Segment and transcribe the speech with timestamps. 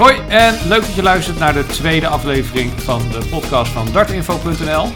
[0.00, 4.88] Hoi en leuk dat je luistert naar de tweede aflevering van de podcast van dartinfo.nl.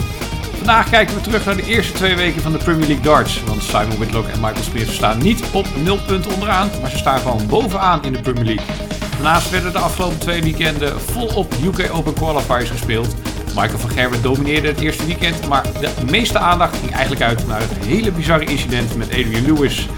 [0.56, 3.44] Vandaag kijken we terug naar de eerste twee weken van de Premier League darts.
[3.44, 7.20] Want Simon Whitlock en Michael Smith staan niet op nul punten onderaan, maar ze staan
[7.20, 8.64] gewoon bovenaan in de Premier League.
[9.10, 13.14] Daarnaast werden de afgelopen twee weekenden volop UK Open Qualifiers gespeeld.
[13.46, 17.60] Michael van Gerwen domineerde het eerste weekend, maar de meeste aandacht ging eigenlijk uit naar
[17.60, 19.88] het hele bizarre incident met Adrian Lewis.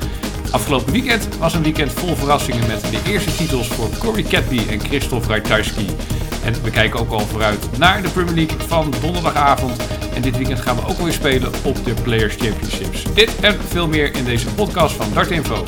[0.50, 4.80] Afgelopen weekend was een weekend vol verrassingen met de eerste titels voor Corey Cadby en
[4.80, 5.86] Christoph Ratajski.
[6.44, 9.82] En we kijken ook al vooruit naar de Premier League van donderdagavond.
[10.14, 13.14] En dit weekend gaan we ook weer spelen op de Players Championships.
[13.14, 15.64] Dit en veel meer in deze podcast van Dart Info.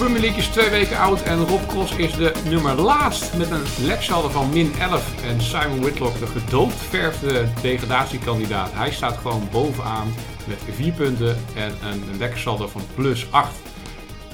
[0.00, 3.62] Premier League is twee weken oud en Rob Cross is de nummer laatst met een
[3.86, 5.24] leksaldo van min 11.
[5.24, 10.12] En Simon Whitlock, de gedoodverfde degradatiekandidaat, hij staat gewoon bovenaan
[10.46, 13.52] met 4 punten en een leksaldo van plus 8.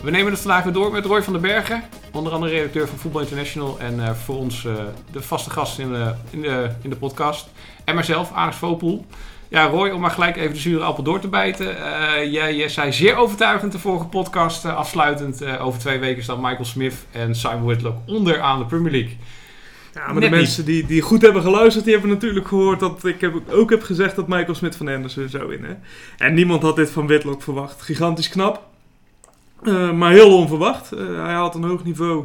[0.03, 2.99] We nemen het vandaag weer door met Roy van den Bergen, onder andere redacteur van
[2.99, 4.75] Football International en uh, voor ons uh,
[5.13, 7.49] de vaste gast in de, in, de, in de podcast.
[7.85, 9.07] En mijzelf, Aris Vopel.
[9.49, 11.67] Ja, Roy, om maar gelijk even de zure appel door te bijten.
[11.67, 15.43] Uh, jij, jij zei zeer overtuigend de vorige podcast, uh, afsluitend.
[15.43, 19.17] Uh, over twee weken staan Michael Smith en Simon Whitlock onder aan de Premier League.
[19.95, 23.05] Ja, maar Net de mensen die, die goed hebben geluisterd, die hebben natuurlijk gehoord dat
[23.05, 25.83] ik heb, ook heb gezegd dat Michael Smith van Anderson zou winnen.
[26.17, 27.83] En niemand had dit van Whitlock verwacht.
[27.83, 28.63] Gigantisch knap,
[29.95, 30.91] maar heel onverwacht.
[31.17, 32.25] hij had een hoog niveau.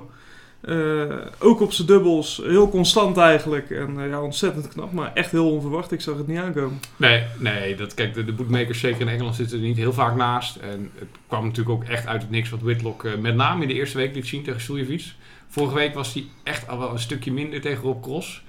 [0.65, 3.69] Uh, ook op zijn dubbels, heel constant eigenlijk.
[3.69, 5.91] En uh, ja, ontzettend knap, maar echt heel onverwacht.
[5.91, 6.79] Ik zag het niet aankomen.
[6.97, 10.15] Nee, nee dat, kijk, de, de bookmakers zeker in Engeland zitten er niet heel vaak
[10.15, 10.55] naast.
[10.55, 13.67] En het kwam natuurlijk ook echt uit het niks wat Whitlock uh, met name in
[13.67, 15.13] de eerste week liet zien tegen Suljevic.
[15.47, 18.43] Vorige week was hij echt al wel een stukje minder tegen Rob Cross.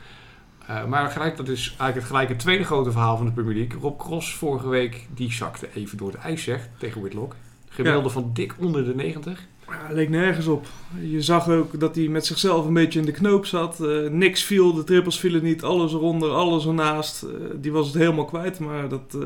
[0.89, 3.81] maar gelijk, dat is eigenlijk het gelijke tweede grote verhaal van de Premier League.
[3.81, 7.35] Rob Cross vorige week, die zakte even door het ijs, zegt, tegen Whitlock.
[7.69, 8.15] Gemiddelde ja.
[8.15, 9.47] van dik onder de 90.
[9.73, 10.67] Ja, leek nergens op.
[11.01, 13.79] Je zag ook dat hij met zichzelf een beetje in de knoop zat.
[13.81, 17.23] Uh, niks viel, de trippels vielen niet, alles eronder, alles ernaast.
[17.23, 19.17] Uh, die was het helemaal kwijt, maar dat...
[19.17, 19.25] Uh,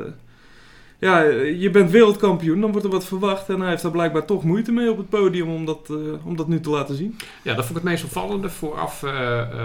[0.98, 3.48] ja, je bent wereldkampioen, dan wordt er wat verwacht.
[3.48, 5.90] En hij heeft daar blijkbaar toch moeite mee op het podium om dat,
[6.24, 7.16] om dat nu te laten zien.
[7.42, 8.50] Ja, dat vond ik het meest opvallende.
[8.50, 9.00] Vooraf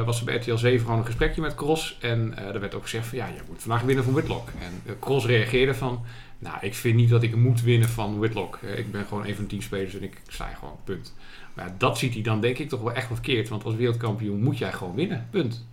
[0.06, 1.98] was er bij RTL 7 gewoon een gesprekje met Cross.
[2.02, 4.48] En er werd ook gezegd van, ja, je moet vandaag winnen van Whitlock.
[4.60, 6.02] En Cross reageerde van...
[6.42, 8.60] Nou, ik vind niet dat ik moet winnen van Whitlock.
[8.76, 11.14] Ik ben gewoon een van de tien spelers en ik sta gewoon, punt.
[11.54, 13.50] Maar dat ziet hij dan denk ik toch wel echt verkeerd.
[13.50, 15.66] Want als wereldkampioen moet jij gewoon winnen, punt.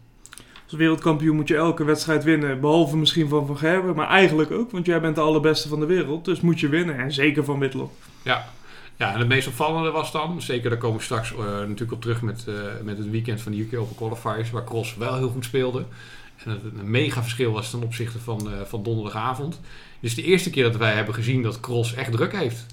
[0.64, 2.60] Als wereldkampioen moet je elke wedstrijd winnen.
[2.60, 4.70] Behalve misschien van Van Gerben, maar eigenlijk ook.
[4.70, 6.24] Want jij bent de allerbeste van de wereld.
[6.24, 6.98] Dus moet je winnen.
[6.98, 7.92] En zeker van Whitlock.
[8.22, 8.48] Ja,
[8.96, 12.00] ja, en het meest opvallende was dan, zeker daar komen we straks uh, natuurlijk op
[12.00, 15.28] terug met, uh, met het weekend van de UK Open Qualifiers, waar Cross wel heel
[15.28, 15.84] goed speelde.
[16.44, 19.60] En het een mega verschil was ten opzichte van, uh, van donderdagavond.
[20.00, 22.66] Dus de eerste keer dat wij hebben gezien dat Cross echt druk heeft.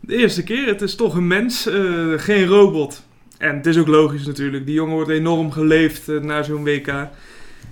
[0.00, 3.02] De eerste keer, het is toch een mens, uh, geen robot.
[3.38, 4.66] En het is ook logisch natuurlijk.
[4.66, 7.08] Die jongen wordt enorm geleefd uh, naar zo'n WK.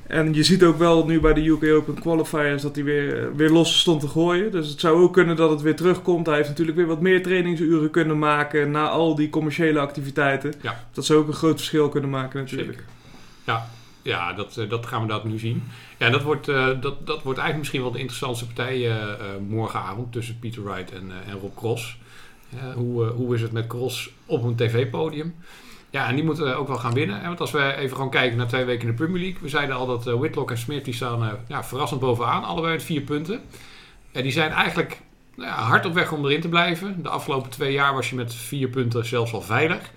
[0.07, 3.51] En je ziet ook wel nu bij de UK Open Qualifiers dat hij weer, weer
[3.51, 4.51] los stond te gooien.
[4.51, 6.27] Dus het zou ook kunnen dat het weer terugkomt.
[6.27, 10.55] Hij heeft natuurlijk weer wat meer trainingsuren kunnen maken na al die commerciële activiteiten.
[10.63, 10.85] Ja.
[10.93, 12.79] Dat zou ook een groot verschil kunnen maken natuurlijk.
[12.79, 12.85] Zeker.
[13.45, 13.69] Ja,
[14.03, 15.63] ja, dat, dat gaan we dat nu zien.
[15.99, 18.97] Ja, dat wordt, uh, dat, dat wordt eigenlijk misschien wel de interessantste partij uh,
[19.49, 21.97] morgenavond tussen Peter Wright en, Rob Cross.
[22.75, 25.35] hoe, hoe is het met Cross op een tv-podium?
[25.91, 27.23] Ja, en die moeten ook wel gaan winnen.
[27.23, 29.43] Want als we even gaan kijken naar twee weken in de Premier League.
[29.43, 32.45] We zeiden al dat Whitlock en Smith die staan ja, verrassend bovenaan.
[32.45, 33.41] Allebei met vier punten.
[34.13, 35.01] En die zijn eigenlijk
[35.37, 37.03] nou ja, hard op weg om erin te blijven.
[37.03, 39.91] De afgelopen twee jaar was je met vier punten zelfs al veilig.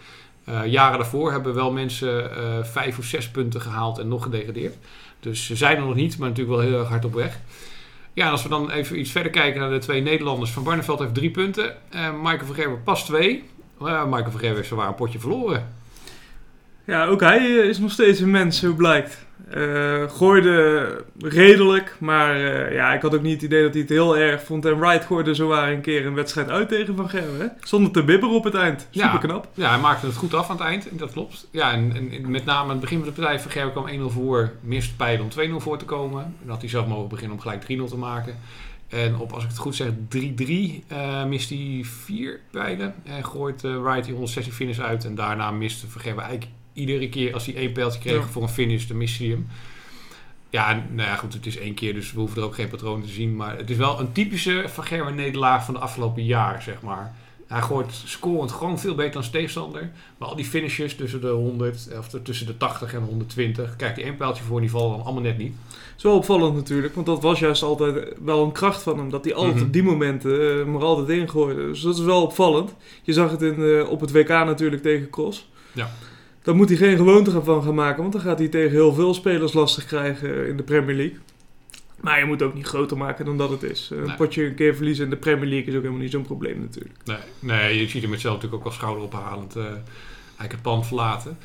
[0.49, 4.75] Uh, jaren daarvoor hebben wel mensen uh, vijf of zes punten gehaald en nog gedegradeerd.
[5.19, 7.39] Dus ze zijn er nog niet, maar natuurlijk wel heel erg hard op weg.
[8.13, 10.51] Ja, en als we dan even iets verder kijken naar de twee Nederlanders.
[10.51, 11.75] Van Barneveld heeft drie punten.
[11.95, 13.43] Uh, Michael van pas twee.
[13.79, 15.73] Michael van Gerwen heeft zowaar een potje verloren.
[16.85, 19.25] Ja, ook hij is nog steeds een mens, zo blijkt.
[19.53, 23.89] Uh, gooide redelijk, maar uh, ja, ik had ook niet het idee dat hij het
[23.89, 24.65] heel erg vond.
[24.65, 27.51] En Wright gooide zowaar een keer een wedstrijd uit tegen Van Gerwen.
[27.59, 28.87] Zonder te bibberen op het eind.
[28.89, 29.47] Super ja, knap.
[29.53, 30.87] Ja, hij maakte het goed af aan het eind.
[30.91, 31.47] Dat klopt.
[31.51, 34.13] Ja, en, en met name aan het begin van de partij Van Gerwen kwam 1-0
[34.13, 34.51] voor.
[34.61, 36.35] Miste pijlen om 2-0 voor te komen.
[36.43, 38.35] En had hij zelf mogen beginnen om gelijk 3-0 te maken.
[38.87, 39.91] En op, als ik het goed zeg, 3-3
[40.91, 42.95] uh, mist hij vier pijlen.
[43.03, 45.05] En gooit Wright die 116 finish uit.
[45.05, 48.27] En daarna miste Van Gerwen eigenlijk iedere keer als hij één pijltje kreeg ja.
[48.27, 49.47] voor een finish, dan miste hij hem.
[50.49, 53.01] Ja, nou ja, goed, het is één keer, dus we hoeven er ook geen patroon
[53.01, 53.35] te zien.
[53.35, 57.13] Maar het is wel een typische Van Gerwen nederlaag van de afgelopen jaren, zeg maar.
[57.47, 59.91] Hij gooit scorend gewoon veel beter dan tegenstander.
[60.17, 63.95] Maar al die finishes tussen de 100, of tussen de 80 en de 120, kijk
[63.95, 65.53] die één pijltje voor, die vallen dan allemaal net niet.
[66.01, 69.09] Wel opvallend natuurlijk, want dat was juist altijd wel een kracht van hem.
[69.09, 69.65] Dat hij altijd Mhm.
[69.65, 71.61] op die momenten uh, maar altijd ingooide.
[71.67, 72.73] Dus dat is wel opvallend.
[73.03, 75.49] Je zag het in, uh, op het WK natuurlijk tegen Cross.
[75.71, 75.91] Ja.
[76.45, 79.13] Daar moet hij geen gewoonte van gaan maken, want dan gaat hij tegen heel veel
[79.13, 81.17] spelers lastig krijgen in de Premier League.
[82.01, 83.89] Maar je moet ook niet groter maken dan dat het is.
[83.91, 84.15] Een Nee.
[84.15, 86.95] potje een keer verliezen in de Premier League is ook helemaal niet zo'n probleem natuurlijk.
[87.05, 91.37] Nee, nee, je ziet hem zelf natuurlijk ook wel schouderophalend uh, eigenlijk het pand verlaten.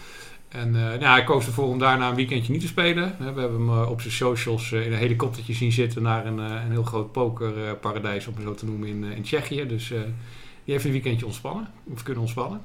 [0.49, 3.15] En uh, nou, hij koos ervoor om daarna een weekendje niet te spelen.
[3.19, 6.71] We hebben hem uh, op zijn socials in een helikoptertje zien zitten naar een, een
[6.71, 9.67] heel groot pokerparadijs, om het zo te noemen, in, in Tsjechië.
[9.67, 9.89] Dus
[10.65, 12.61] die heeft een weekendje ontspannen, of kunnen ontspannen.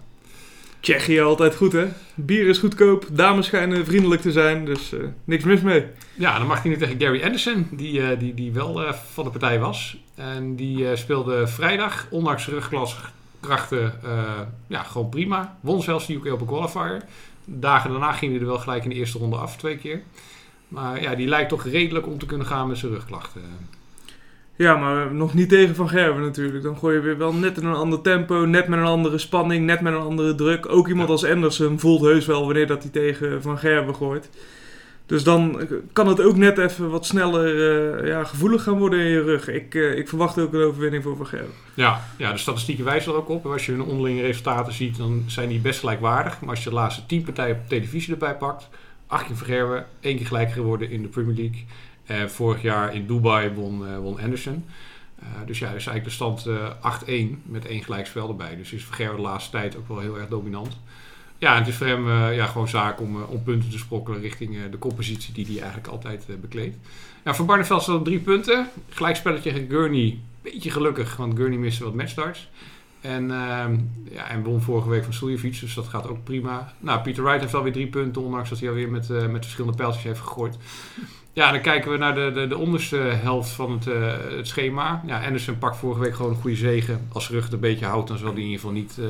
[0.86, 1.86] Tsjechië altijd goed, hè?
[2.16, 5.86] Bier is goedkoop, dames schijnen vriendelijk te zijn, dus uh, niks mis mee.
[6.14, 9.24] Ja, dan mag hij nu tegen Gary Anderson, die, uh, die, die wel uh, van
[9.24, 9.98] de partij was.
[10.16, 13.94] En die speelde vrijdag, ondanks rugklaskrachten,
[14.68, 15.58] ja, gewoon prima.
[15.62, 17.02] Won zelfs de UK Open Qualifier.
[17.46, 20.02] Dagen daarna ging hij er wel gelijk in de eerste ronde af, twee keer.
[20.68, 23.42] Maar ja, die lijkt toch redelijk om te kunnen gaan met zijn rugklachten.
[24.58, 26.64] Ja, maar nog niet tegen Van Gerwen natuurlijk.
[26.64, 29.66] Dan gooi je weer wel net in een ander tempo, net met een andere spanning,
[29.66, 30.70] net met een andere druk.
[30.70, 34.30] Ook iemand als Anderson voelt heus wel wanneer dat hij tegen Van Gerwen gooit.
[35.06, 37.56] Dus dan kan het ook net even wat sneller
[38.02, 39.48] uh, ja, gevoelig gaan worden in je rug.
[39.48, 41.54] Ik, uh, ik verwacht ook een overwinning voor Van Gerwen.
[41.74, 43.46] Ja, ja, de statistieken wijzen er ook op.
[43.46, 46.40] Als je hun onderlinge resultaten ziet, dan zijn die best gelijkwaardig.
[46.40, 48.70] Maar als je de laatste tien partijen op televisie erbij pakt...
[49.08, 51.66] acht keer Van Gerwen, één keer gelijk geworden in de Premier League...
[52.08, 54.66] Uh, vorig jaar in Dubai won, uh, won Anderson.
[55.20, 58.56] Uh, dus ja, is eigenlijk de stand 8-1 met één gelijkspel erbij.
[58.56, 60.78] Dus is Verger de laatste tijd ook wel heel erg dominant.
[61.38, 64.70] Ja, en het is voor hem ja, gewoon zaak om, om punten te sprokkelen richting
[64.72, 66.78] de compositie die hij eigenlijk altijd bekleedt.
[67.24, 68.70] Ja, van Barneveld staat drie punten.
[68.90, 70.20] Gelijkspelletje tegen Gurney.
[70.42, 72.50] Beetje gelukkig, want Gurney miste wat matchstarts.
[73.02, 73.78] En, ehm,
[74.12, 76.74] ja, en won vorige week van Suljevic, dus dat gaat ook prima.
[76.80, 80.04] Nou, Peter Wright heeft alweer drie punten, ondanks dat hij alweer met, met verschillende pijltjes
[80.04, 80.58] heeft gegooid.
[81.36, 85.04] Ja, dan kijken we naar de, de, de onderste helft van het, uh, het schema.
[85.06, 87.08] Ja, Anderson pakt vorige week gewoon een goede zegen.
[87.12, 89.06] Als rug het een beetje houdt, dan zal hij in ieder geval niet uh,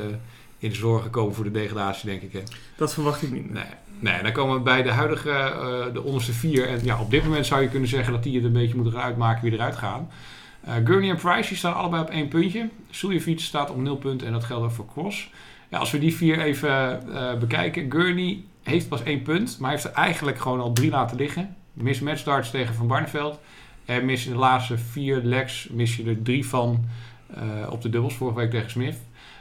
[0.57, 2.33] in de zorgen komen voor de degradatie, denk ik.
[2.33, 2.41] Hè.
[2.77, 3.53] Dat verwacht ik niet.
[3.53, 3.63] Nee,
[3.99, 6.67] nee, dan komen we bij de huidige, uh, de onderste vier.
[6.67, 9.01] En ja, op dit moment zou je kunnen zeggen dat die het een beetje moeten
[9.01, 10.09] uitmaken wie eruit gaan.
[10.83, 12.69] Gurney en Price die staan allebei op één puntje.
[12.89, 15.29] Suljevic staat op nul punten en dat geldt ook voor Cross.
[15.69, 17.03] Ja, als we die vier even
[17.39, 17.91] bekijken.
[17.91, 21.55] Gurney heeft pas één punt, maar heeft er eigenlijk gewoon al drie laten liggen.
[21.75, 23.39] Mis matchstarts tegen Van Barneveld.
[23.85, 26.85] En mis in de laatste vier legs mis je er drie van
[27.37, 28.97] uh, op de dubbels vorige week tegen Smith.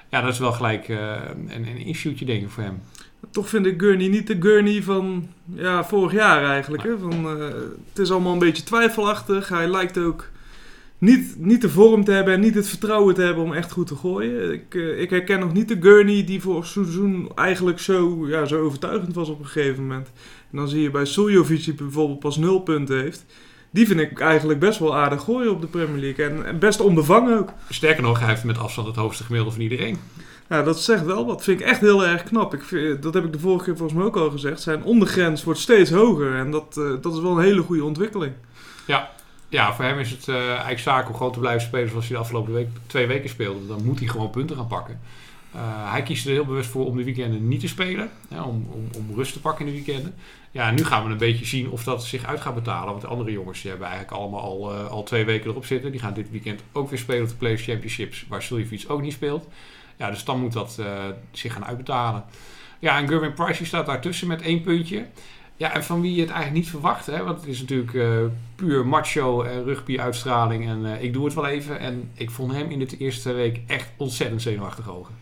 [0.09, 1.17] Ja, dat is wel gelijk uh,
[1.49, 2.83] een, een issue'tje denk ik voor hem.
[3.31, 6.83] Toch vind ik Gurney niet de Gurney van ja, vorig jaar eigenlijk.
[6.83, 6.99] Hè?
[6.99, 7.55] Van, uh,
[7.89, 9.49] het is allemaal een beetje twijfelachtig.
[9.49, 10.31] Hij lijkt ook
[11.05, 13.87] niet, niet de vorm te hebben en niet het vertrouwen te hebben om echt goed
[13.87, 14.53] te gooien.
[14.53, 19.15] Ik, ik herken nog niet de Gurney die voor seizoen eigenlijk zo, ja, zo overtuigend
[19.15, 20.11] was op een gegeven moment.
[20.51, 23.25] En dan zie je bij Suljovic die bijvoorbeeld pas nul punten heeft.
[23.71, 26.25] Die vind ik eigenlijk best wel aardig gooien op de Premier League.
[26.25, 27.53] En, en best onbevangen ook.
[27.69, 29.99] Sterker nog, hij heeft met afstand het hoogste gemiddelde van iedereen.
[30.49, 31.43] Ja, dat zegt wel wat.
[31.43, 32.55] vind ik echt heel erg knap.
[32.55, 34.61] Ik vind, dat heb ik de vorige keer volgens mij ook al gezegd.
[34.61, 36.35] Zijn ondergrens wordt steeds hoger.
[36.35, 38.33] En dat, uh, dat is wel een hele goede ontwikkeling.
[38.87, 39.11] Ja,
[39.55, 42.17] ja voor hem is het uh, eigenlijk zaak om gewoon te blijven spelen zoals hij
[42.17, 43.67] de afgelopen week, twee weken speelde.
[43.67, 45.01] Dan moet hij gewoon punten gaan pakken.
[45.55, 45.61] Uh,
[45.93, 48.11] hij kiest er heel bewust voor om de weekenden niet te spelen.
[48.29, 50.15] Ja, om, om, om rust te pakken in de weekenden.
[50.51, 52.91] Ja, nu gaan we een beetje zien of dat zich uit gaat betalen.
[52.91, 55.91] Want de andere jongens hebben eigenlijk allemaal al, uh, al twee weken erop zitten.
[55.91, 58.25] Die gaan dit weekend ook weer spelen op de Players Championships.
[58.29, 59.49] Waar Suljevic ook niet speelt.
[59.97, 60.83] Ja, dus dan moet dat
[61.33, 62.25] zich gaan uitbetalen.
[62.79, 65.07] Ja, en Gerwin Price staat daartussen met één puntje.
[65.57, 67.07] Ja, en van wie je het eigenlijk niet verwacht.
[67.07, 67.25] Hè?
[67.25, 68.19] Want het is natuurlijk uh,
[68.57, 70.67] puur macho en rugby-uitstraling.
[70.69, 71.79] En uh, ik doe het wel even.
[71.79, 75.15] En ik vond hem in de eerste weken echt ontzettend zenuwachtig ogen.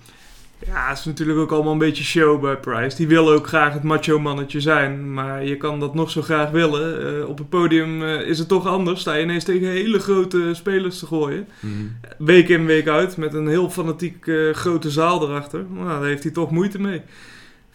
[0.66, 2.96] Ja, het is natuurlijk ook allemaal een beetje show bij Price.
[2.96, 5.12] Die wil ook graag het macho-mannetje zijn.
[5.12, 7.16] Maar je kan dat nog zo graag willen.
[7.18, 9.00] Uh, op het podium uh, is het toch anders.
[9.00, 11.48] Sta je ineens tegen hele grote spelers te gooien.
[11.60, 11.96] Mm.
[12.18, 13.16] Week in, week uit.
[13.16, 15.64] Met een heel fanatiek uh, grote zaal erachter.
[15.70, 17.02] Nou, daar heeft hij toch moeite mee.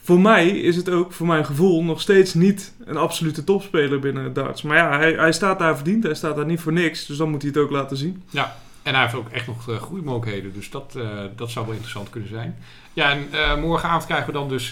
[0.08, 4.24] Voor mij is het ook, voor mijn gevoel, nog steeds niet een absolute topspeler binnen
[4.24, 4.62] het darts.
[4.62, 6.04] Maar ja, hij, hij staat daar verdiend.
[6.04, 7.06] Hij staat daar niet voor niks.
[7.06, 8.24] Dus dan moet hij het ook laten zien.
[8.30, 10.54] Ja, en hij heeft ook echt nog uh, groeimogelijkheden.
[10.54, 12.58] Dus dat, uh, dat zou wel interessant kunnen zijn.
[12.94, 14.68] Ja, en uh, morgenavond krijgen we dan dus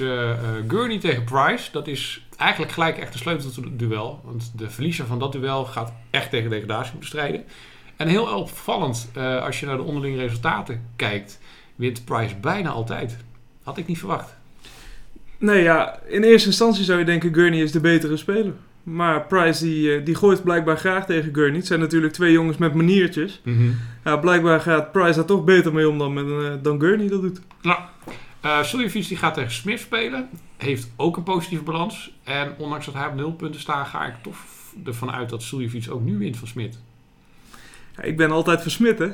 [0.68, 1.72] Gurney tegen Price.
[1.72, 4.22] Dat is eigenlijk gelijk echt een sleutelduel.
[4.24, 7.44] Want de verliezer van dat duel gaat echt tegen degradatie moeten strijden.
[7.96, 9.10] En heel opvallend,
[9.42, 11.40] als je naar de onderlinge resultaten kijkt,
[11.76, 13.18] wint Price bijna altijd.
[13.64, 14.36] Had ik niet verwacht.
[15.38, 18.54] Nee, ja, in eerste instantie zou je denken Gurney is de betere speler.
[18.84, 21.58] Maar Price die, eh, die gooit blijkbaar graag tegen Gurney.
[21.58, 23.42] Het zijn natuurlijk twee jongens met maniertjes.
[24.04, 27.22] Ja, blijkbaar gaat Price daar toch beter mee om dan, met, eh, dan Gurney dat
[27.22, 27.40] doet.
[28.46, 30.30] Uh, Suljevic die gaat tegen Smith spelen.
[30.58, 32.14] Heeft ook een positieve balans.
[32.24, 34.38] En ondanks dat hij op nul punten staat, ga ik toch
[34.86, 36.80] ervan uit dat Suljevic ook nu wint van Smith.
[37.98, 39.08] Ja, ik ben altijd voor Smith, hè?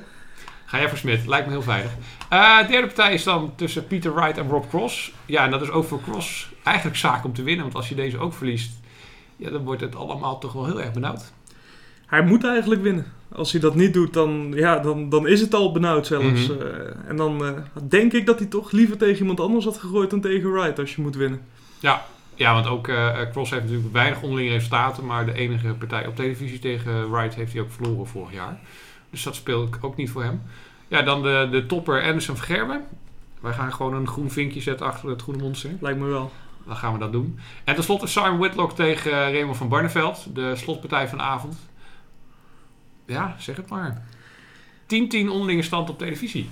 [0.71, 1.27] Ga jij voor Smith?
[1.27, 1.91] Lijkt me heel veilig.
[2.33, 5.13] Uh, derde partij is dan tussen Peter Wright en Rob Cross.
[5.25, 7.63] Ja, en dat is ook voor Cross eigenlijk zaak om te winnen.
[7.63, 8.71] Want als je deze ook verliest,
[9.35, 11.33] ja, dan wordt het allemaal toch wel heel erg benauwd.
[12.05, 13.05] Hij moet eigenlijk winnen.
[13.31, 16.47] Als hij dat niet doet, dan, ja, dan, dan is het al benauwd zelfs.
[16.47, 16.61] Mhm.
[16.61, 17.51] Eh, en dan eh,
[17.87, 20.95] denk ik dat hij toch liever tegen iemand anders had gegooid dan tegen Wright als
[20.95, 21.41] je moet winnen.
[21.79, 22.91] Ja, ja want ook
[23.31, 25.05] Cross heeft natuurlijk weinig onderlinge resultaten.
[25.05, 28.59] Maar de enige partij op televisie tegen Wright heeft hij ook verloren vorig jaar.
[29.11, 30.41] Dus dat speelt ook niet voor hem.
[30.87, 32.83] Ja, dan de, de topper Anderson Vergerben.
[33.41, 35.71] Wij gaan gewoon een groen vinkje zetten achter het groene monster.
[35.79, 36.31] Lijkt me wel.
[36.65, 37.39] Dan gaan we dat doen.
[37.63, 40.35] En tenslotte Simon Whitlock tegen uh, Raymond van Barneveld.
[40.35, 41.57] De slotpartij van de avond.
[43.05, 44.03] Ja, zeg het maar.
[44.83, 46.49] 10-10 onderlinge stand op televisie.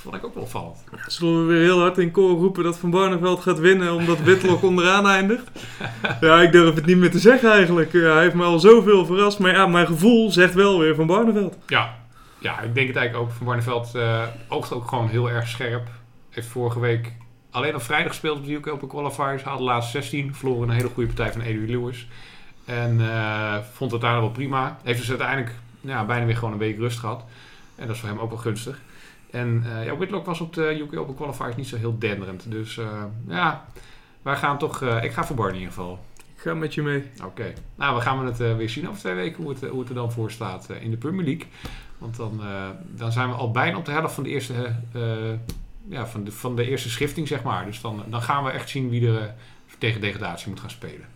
[0.00, 0.84] Vond ik ook wel opvallend.
[1.06, 4.62] Zullen we weer heel hard in koor roepen dat Van Barneveld gaat winnen omdat Whitlock
[4.62, 5.50] onderaan eindigt?
[6.20, 7.92] Ja, ik durf het niet meer te zeggen eigenlijk.
[7.92, 9.38] Ja, hij heeft me al zoveel verrast.
[9.38, 11.56] Maar ja, mijn gevoel zegt wel weer Van Barneveld.
[11.66, 11.94] Ja,
[12.38, 13.36] ja ik denk het eigenlijk ook.
[13.36, 15.88] Van Barneveld uh, oogt ook gewoon heel erg scherp.
[16.30, 17.12] Heeft vorige week
[17.50, 19.42] alleen op vrijdag gespeeld op de UK Open Qualifiers.
[19.42, 20.34] Haalde de laatste 16.
[20.34, 22.08] Verloren een hele goede partij van Adrian Lewis.
[22.64, 24.78] En uh, vond het daar wel prima.
[24.82, 27.24] Heeft dus uiteindelijk ja, bijna weer gewoon een week rust gehad.
[27.74, 28.80] En dat is voor hem ook wel gunstig.
[29.30, 32.50] En uh, ja, Whitlock was op de UK Open Qualifiers niet zo heel denderend.
[32.50, 33.66] Dus uh, ja,
[34.22, 34.82] wij gaan toch...
[34.82, 35.98] Uh, ik ga voor Barney in ieder geval.
[36.16, 37.04] Ik ga met je mee.
[37.16, 37.26] Oké.
[37.26, 37.54] Okay.
[37.74, 40.12] Nou, we gaan het weer zien over twee weken hoe het, hoe het er dan
[40.12, 41.46] voor staat in de Premier League.
[41.98, 42.40] Want dan,
[42.94, 44.74] dan zijn we al bijna op de helft van de eerste,
[45.88, 47.64] ja, van de, van de eerste schifting, zeg maar.
[47.64, 49.34] Dus dan, dan gaan we echt zien wie er
[49.78, 51.06] tegen degradatie moet gaan spelen.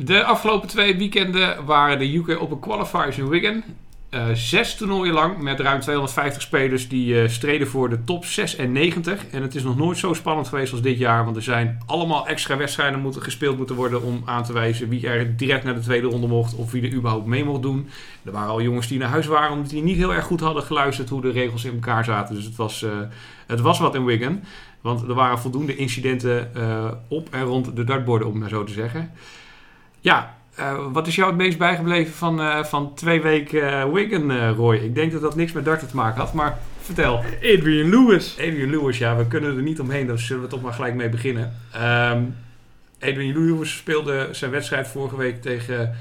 [0.00, 3.62] De afgelopen twee weekenden waren de UK Open Qualifiers in Wigan.
[4.10, 9.26] Uh, zes toernooien lang met ruim 250 spelers die uh, streden voor de top 96.
[9.30, 11.24] En het is nog nooit zo spannend geweest als dit jaar.
[11.24, 15.06] Want er zijn allemaal extra wedstrijden moeten, gespeeld moeten worden om aan te wijzen wie
[15.08, 16.54] er direct naar de tweede ronde mocht.
[16.54, 17.88] Of wie er überhaupt mee mocht doen.
[18.24, 20.62] Er waren al jongens die naar huis waren omdat die niet heel erg goed hadden
[20.62, 22.34] geluisterd hoe de regels in elkaar zaten.
[22.34, 22.90] Dus het was, uh,
[23.46, 24.40] het was wat in Wigan.
[24.80, 26.50] Want er waren voldoende incidenten
[27.08, 29.10] op en rond de dartborden om maar zo te zeggen.
[30.00, 34.48] Ja, uh, wat is jou het meest bijgebleven van, uh, van twee weken uh, Wigan,
[34.48, 34.76] Roy?
[34.76, 37.16] Ik denk dat dat niks met darten te maken had, maar vertel.
[37.42, 38.36] Adrian Lewis.
[38.38, 41.08] Adrian Lewis, ja, we kunnen er niet omheen, dus zullen we toch maar gelijk mee
[41.08, 41.54] beginnen.
[41.76, 42.36] Um,
[43.00, 45.94] Adrian Lewis speelde zijn wedstrijd vorige week tegen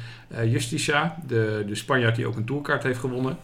[0.46, 3.38] Justicia, de, de Spanjaard die ook een tourkaart heeft gewonnen.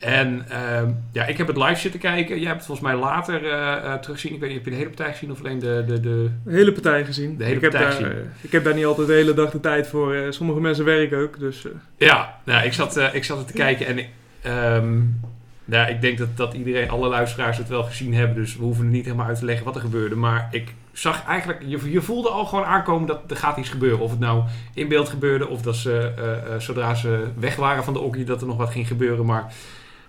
[0.00, 2.36] En uh, ja, ik heb het live zitten kijken.
[2.38, 4.34] Jij hebt het volgens mij later uh, teruggezien.
[4.34, 5.84] Ik weet niet, heb je de hele partij gezien of alleen de...
[5.86, 6.30] De, de...
[6.44, 7.36] de hele partij gezien.
[7.36, 8.08] De hele ik partij heb gezien.
[8.08, 10.26] Daar, ik heb daar niet altijd de hele dag de tijd voor.
[10.30, 11.66] sommige mensen werken ook, dus...
[11.96, 14.08] Ja, nou, ik, zat, ik zat het te kijken en ik,
[14.46, 15.20] um,
[15.64, 18.36] nou, ik denk dat, dat iedereen, alle luisteraars het wel gezien hebben.
[18.36, 20.16] Dus we hoeven het niet helemaal uit te leggen wat er gebeurde.
[20.16, 23.98] Maar ik zag eigenlijk, je, je voelde al gewoon aankomen dat er gaat iets gebeuren.
[23.98, 24.42] Of het nou
[24.74, 26.12] in beeld gebeurde of dat ze,
[26.58, 29.26] zodra ze weg waren van de okkie, dat er nog wat ging gebeuren.
[29.26, 29.52] Maar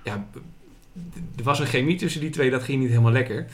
[0.04, 0.28] ja,
[1.38, 3.46] er was een chemie tussen die twee, dat ging niet helemaal lekker.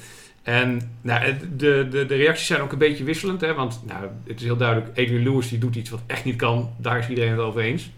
[0.43, 3.41] En nou, de, de, de reacties zijn ook een beetje wisselend.
[3.41, 3.53] Hè?
[3.53, 6.69] Want nou, het is heel duidelijk, Adrian Lewis die doet iets wat echt niet kan.
[6.77, 7.89] Daar is iedereen het over eens.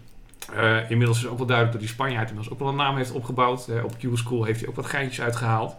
[0.54, 3.12] Uh, inmiddels is ook wel duidelijk dat die Spanjaard inmiddels ook wel een naam heeft
[3.12, 3.66] opgebouwd.
[3.68, 5.74] Uh, op Q-School heeft hij ook wat geintjes uitgehaald.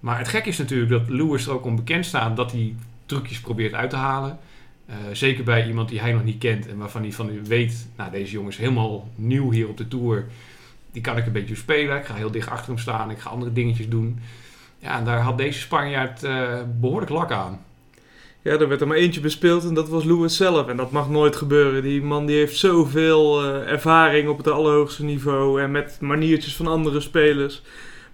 [0.00, 2.74] Maar het gek is natuurlijk dat Lewis er ook om bekend staat dat hij
[3.06, 4.38] trucjes probeert uit te halen.
[4.88, 8.10] Uh, zeker bij iemand die hij nog niet kent en waarvan hij van weet, nou
[8.10, 10.26] deze jongen is helemaal nieuw hier op de Tour
[10.96, 11.96] die kan ik een beetje spelen.
[11.96, 13.10] Ik ga heel dicht achter hem staan.
[13.10, 14.18] Ik ga andere dingetjes doen.
[14.78, 16.48] Ja, en daar had deze Spanjaard uh,
[16.80, 17.64] behoorlijk lak aan.
[18.42, 20.68] Ja, er werd er maar eentje bespeeld en dat was Lewis zelf.
[20.68, 21.82] En dat mag nooit gebeuren.
[21.82, 25.62] Die man die heeft zoveel uh, ervaring op het allerhoogste niveau.
[25.62, 27.62] En met maniertjes van andere spelers.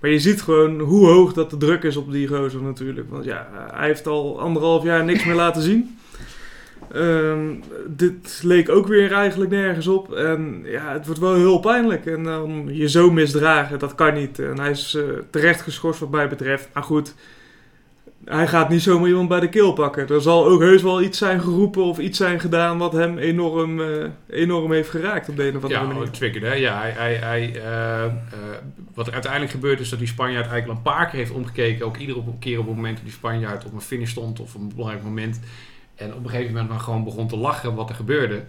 [0.00, 3.10] Maar je ziet gewoon hoe hoog dat de druk is op die gozer natuurlijk.
[3.10, 5.98] Want ja, hij heeft al anderhalf jaar niks meer laten zien.
[6.94, 10.12] Um, dit leek ook weer eigenlijk nergens op.
[10.12, 12.06] En ja, het wordt wel heel pijnlijk.
[12.06, 14.38] En dan um, je zo misdragen, dat kan niet.
[14.38, 16.68] En hij is uh, terecht geschorst wat mij betreft.
[16.72, 17.14] Maar goed,
[18.24, 20.08] hij gaat niet zomaar iemand bij de keel pakken.
[20.08, 23.80] Er zal ook heus wel iets zijn geroepen of iets zijn gedaan wat hem enorm,
[23.80, 26.04] uh, enorm heeft geraakt op de een of andere ja, manier.
[26.04, 26.54] Ja, triggered hè.
[26.54, 28.12] Ja, hij, hij, hij, uh,
[28.94, 31.86] wat er uiteindelijk gebeurt is dat die Spanjaard eigenlijk al een paar keer heeft omgekeken.
[31.86, 34.60] Ook iedere keer op het moment dat die Spanjaard op een finish stond of op
[34.60, 35.40] een belangrijk moment
[36.02, 38.44] en op een gegeven moment maar gewoon begon te lachen wat er gebeurde.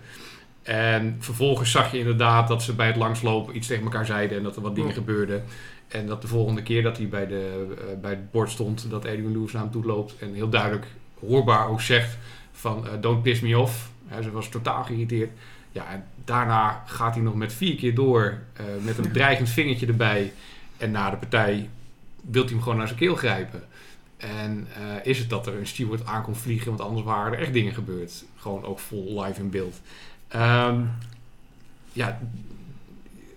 [0.64, 4.44] En vervolgens zag je inderdaad dat ze bij het langslopen iets tegen elkaar zeiden en
[4.44, 5.44] dat er wat dingen gebeurden.
[5.88, 9.06] En dat de volgende keer dat hij bij, de, uh, bij het bord stond, dat
[9.06, 10.86] Adrian Lewis naar hem toe loopt en heel duidelijk
[11.20, 12.18] hoorbaar ook zegt
[12.52, 13.92] van don't piss me off.
[14.22, 15.30] ze was totaal geïrriteerd.
[15.72, 18.40] Ja, en daarna gaat hij nog met vier keer door
[18.82, 20.34] met een dreigend vingertje erbij.
[20.78, 21.70] En na de partij
[22.22, 23.64] wilt hij hem gewoon naar zijn keel grijpen.
[24.24, 24.68] En
[25.04, 28.24] is het dat er een steward aankomt vliegen, want anders waren er echt dingen gebeurd.
[28.38, 29.82] Gewoon ook vol live in beeld.
[30.36, 30.90] Um,
[31.94, 32.20] ja,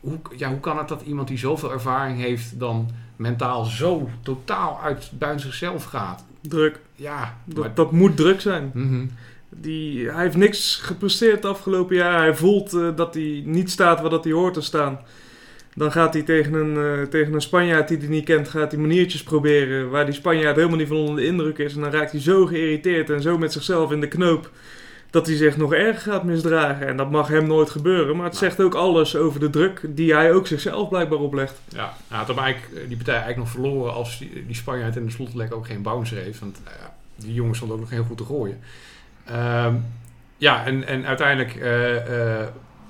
[0.00, 4.81] hoe, ja, hoe kan het dat iemand die zoveel ervaring heeft dan mentaal zo totaal
[4.83, 6.25] uit buiten zichzelf gaat?
[6.40, 6.81] Druk.
[6.95, 7.37] Ja.
[7.45, 8.71] Dat, dat moet druk zijn.
[8.75, 9.07] Mhm.
[9.49, 12.19] die, hij heeft niks gepresteerd het afgelopen jaar.
[12.19, 14.99] Hij voelt uh, dat hij niet staat waar dat hij hoort te staan.
[15.76, 18.80] Dan gaat hij tegen een, uh, tegen een Spanjaard die hij niet kent, gaat hij
[18.80, 19.90] maniertjes proberen.
[19.90, 21.75] Waar die Spanjaard helemaal niet van onder de indruk is.
[21.75, 24.50] En dan raakt hij zo geïrriteerd en zo met zichzelf in de knoop
[25.11, 26.87] dat hij zich nog erger gaat misdragen.
[26.87, 28.16] En dat mag hem nooit gebeuren.
[28.16, 31.61] Maar het zegt ook alles over de druk die hij ook zichzelf blijkbaar oplegt.
[31.68, 34.97] Ja, hij had hem eigenlijk, eh, die partij eigenlijk nog verloren als die, die Spanjaard
[34.97, 36.38] in de slotlek ook geen bouncer heeft.
[36.38, 36.73] Want uh,
[37.16, 38.59] die jongens stonden ook nog heel goed te gooien.
[39.30, 39.75] Uh,
[40.37, 42.42] ja, en, en uiteindelijk, uh,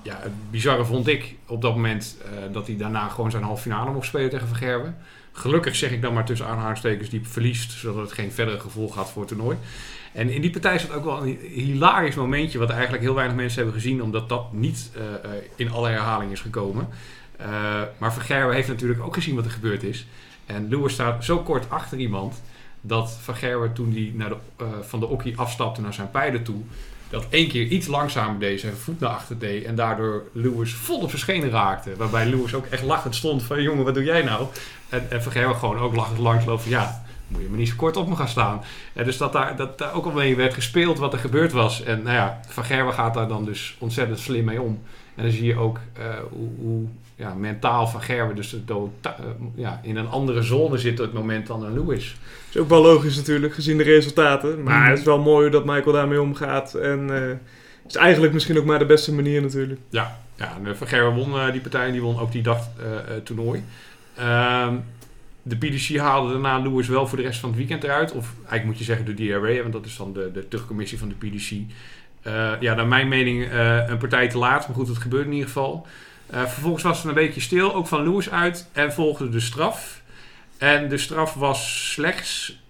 [0.07, 2.17] ja, het bizarre vond ik op dat moment
[2.51, 4.97] dat hij daarna gewoon zijn halve finale mocht spelen tegen Vergerwen.
[5.31, 9.11] Gelukkig zeg ik dan maar tussen aanhalingstekens die verliest, zodat het geen verdere gevolg had
[9.11, 9.57] voor het toernooi.
[10.13, 13.63] En in die partij zat ook wel een hilarisch momentje, wat eigenlijk heel weinig mensen
[13.63, 15.03] hebben gezien, omdat dat niet uh,
[15.55, 16.87] in alle herhaling is gekomen.
[17.41, 17.47] Uh,
[17.97, 20.07] maar Vergerwe heeft natuurlijk ook gezien wat er gebeurd is.
[20.45, 22.41] En Lewis staat zo kort achter iemand
[22.81, 26.61] dat Vergerwe toen hij naar de, van de okkie afstapte naar zijn pijlen toe,
[27.09, 30.99] dat één keer iets langzamer deed, zijn voet naar achter deed en daardoor Lewis vol
[30.99, 31.95] op zijn schenen raakte.
[31.95, 34.47] Waarbij Lewis ook echt lachend stond van jongen, wat doe jij nou?
[34.89, 37.97] En, en Vergerwe gewoon ook lachend langsloopt van ja, moet je maar niet zo kort
[37.97, 38.63] op me gaan staan.
[38.93, 41.83] En dus dat daar, dat ook al mee werd gespeeld wat er gebeurd was.
[41.83, 44.81] En nou ja, Van Gerwen gaat daar dan dus ontzettend slim mee om.
[45.15, 46.87] En dan zie je ook uh, hoe, hoe
[47.17, 48.75] ja, mentaal Van Gerwen dus uh,
[49.55, 52.15] ja, in een andere zone zit op het moment dan een Lewis.
[52.45, 54.63] Dat is ook wel logisch natuurlijk, gezien de resultaten.
[54.63, 54.89] Maar mm.
[54.89, 56.73] het is wel mooi dat Michael daarmee omgaat.
[56.73, 57.29] En uh,
[57.87, 59.79] is eigenlijk misschien ook maar de beste manier natuurlijk.
[59.89, 62.67] Ja, ja Van Gerwen won die partij en die won ook die dag
[63.23, 63.63] toernooi.
[64.15, 64.75] Ehm,
[65.41, 68.11] de PDC haalde daarna Lewis wel voor de rest van het weekend eruit.
[68.11, 71.07] Of eigenlijk moet je zeggen de DRA, want dat is dan de, de terugcommissie van
[71.07, 71.51] de PDC.
[72.21, 73.51] Eh, ja, naar mijn mening
[73.87, 74.67] een partij te laat.
[74.67, 75.87] Maar goed, het gebeurt in ieder geval.
[76.33, 78.69] Uh, vervolgens was het een weekje stil, ook van Lewis uit.
[78.71, 80.01] En volgde de straf.
[80.57, 82.65] En de straf was slechts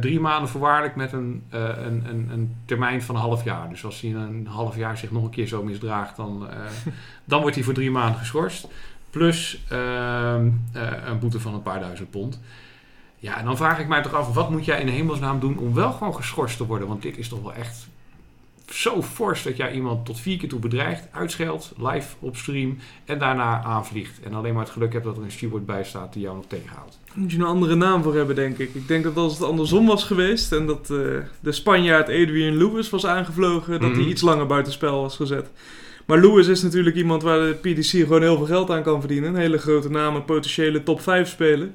[0.00, 3.68] drie maanden voorwaardelijk met een, een, een, een, termijn van een half jaar.
[3.68, 6.48] Dus als hij in een half jaar zich nog een keer zo misdraagt, dan,
[7.24, 8.68] dan wordt hij voor drie maanden geschorst.
[9.10, 10.34] Plus uh,
[11.04, 12.40] een boete van een paar duizend pond.
[13.16, 15.58] Ja, en dan vraag ik mij toch af, wat moet jij in de hemelsnaam doen
[15.58, 16.88] om wel gewoon geschorst te worden?
[16.88, 17.88] Want dit is toch wel echt
[18.72, 23.18] zo fors dat jij iemand tot vier keer toe bedreigt, uitscheldt, live op stream en
[23.18, 24.20] daarna aanvliegt.
[24.22, 26.46] En alleen maar het geluk hebt dat er een steward bij staat die jou nog
[26.46, 26.98] tegenhoudt.
[27.06, 28.74] Daar moet je een andere naam voor hebben, denk ik.
[28.74, 30.98] Ik denk dat als het andersom was geweest en dat uh,
[31.40, 35.50] de Spanjaard Adrian Lewis was aangevlogen, dat mm hij iets langer buitenspel was gezet.
[36.06, 39.34] Maar Lewis is natuurlijk iemand waar de PDC gewoon heel veel geld aan kan verdienen.
[39.34, 41.74] Een hele grote naam, een potentiële top 5 spelen.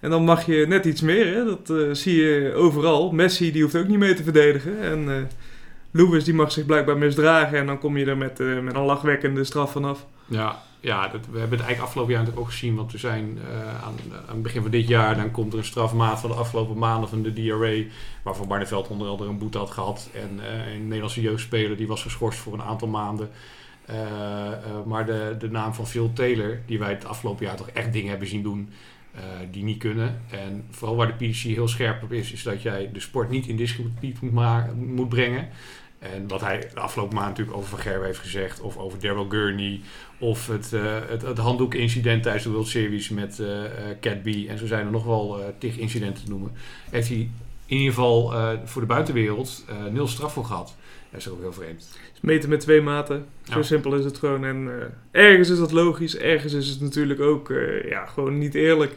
[0.00, 1.44] En dan mag je net iets meer, hè?
[1.44, 3.12] dat uh, zie je overal.
[3.12, 4.80] Messi die hoeft ook niet mee te verdedigen.
[4.80, 5.14] En uh,
[5.96, 8.82] Lewis die mag zich blijkbaar misdragen en dan kom je er met, uh, met een
[8.82, 10.06] lachwekkende straf vanaf.
[10.26, 12.74] Ja, ja dat, we hebben het eigenlijk afgelopen jaar natuurlijk ook gezien.
[12.74, 13.38] Want we zijn
[13.82, 13.94] aan,
[14.28, 17.08] aan, het begin van dit jaar, dan komt er een strafmaat van de afgelopen maanden
[17.08, 17.94] van de DRA.
[18.22, 20.10] Waarvan Barneveld onder andere een boete had gehad.
[20.12, 20.40] En
[20.72, 23.30] een Nederlandse jeugdspeler die was geschorst voor een aantal maanden.
[24.86, 28.10] Maar de, de naam van Phil Taylor, die wij het afgelopen jaar toch echt dingen
[28.10, 28.68] hebben zien doen
[29.50, 30.20] die niet kunnen.
[30.30, 33.46] En vooral waar de PDC heel scherp op is, is dat jij de sport niet
[33.46, 35.48] in discrediet moet, moet brengen.
[36.12, 39.28] En wat hij de afgelopen maand natuurlijk over Van Gerwen heeft gezegd, of over Daryl
[39.28, 39.80] Gurney,
[40.18, 40.70] of het,
[41.08, 43.42] het, het handdoek-incident tijdens de World Series met
[44.00, 44.26] Cat B.
[44.26, 46.52] En zo zijn er nog wel tig incidenten te noemen.
[46.90, 47.30] Heeft hij
[47.66, 48.32] in ieder geval
[48.64, 50.76] voor de buitenwereld nul straf voor gehad.
[51.10, 51.98] Dat is ook heel vreemd.
[52.20, 53.26] Meten met twee maten.
[53.42, 53.62] Zo ja.
[53.62, 54.44] simpel is het gewoon.
[54.44, 58.54] En uh, ergens is dat logisch, ergens is het natuurlijk ook uh, ja, gewoon niet
[58.54, 58.96] eerlijk.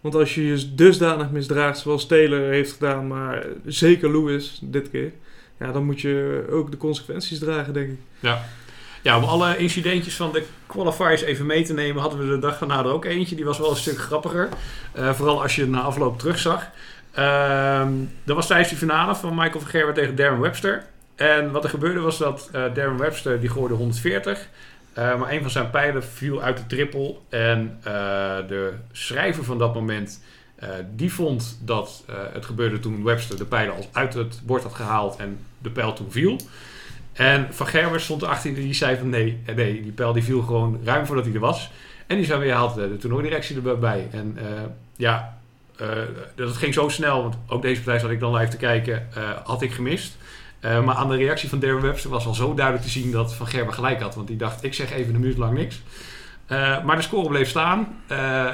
[0.00, 5.12] Want als je je dusdanig misdraagt zoals Taylor heeft gedaan, maar zeker Lewis dit keer,
[5.58, 7.98] ja, dan moet je ook de consequenties dragen, denk ik.
[8.20, 8.44] Ja.
[9.06, 12.58] Ja, om alle incidentjes van de qualifiers even mee te nemen, hadden we de dag
[12.58, 13.36] daarna er ook eentje.
[13.36, 14.48] Die was wel een stuk grappiger.
[14.98, 16.70] Uh, vooral als je het na afloop terugzag.
[17.18, 17.86] Uh,
[18.24, 20.84] dat was tijdens de finale van Michael Vergerwer tegen Darren Webster.
[21.14, 24.48] En wat er gebeurde was dat uh, Darren Webster die gooide 140.
[24.98, 27.24] Uh, maar een van zijn pijlen viel uit de trippel.
[27.28, 27.78] En
[28.48, 30.20] de schrijver van dat moment,
[30.94, 35.16] die vond dat het gebeurde toen Webster de pijlen al uit het bord had gehaald
[35.16, 36.36] en de pijl toen viel.
[37.12, 40.80] En Van Gerber stond erachter die zei van nee, nee, die pijl die viel gewoon
[40.84, 41.70] ruim voordat hij er was.
[42.06, 44.08] En die zei weer, haalt de, toernooidirectie erbij.
[44.10, 44.38] En
[44.96, 45.38] ja,
[46.34, 49.08] dat ging zo snel, want ook deze partij zat ik dan live te kijken,
[49.44, 50.16] had ik gemist.
[50.60, 53.46] maar aan de reactie van Darren Webster was al zo duidelijk te zien dat Van
[53.46, 54.14] Gerber gelijk had.
[54.14, 55.80] Want die dacht, ik zeg even een minuut lang niks.
[56.84, 57.88] Maar de score bleef staan.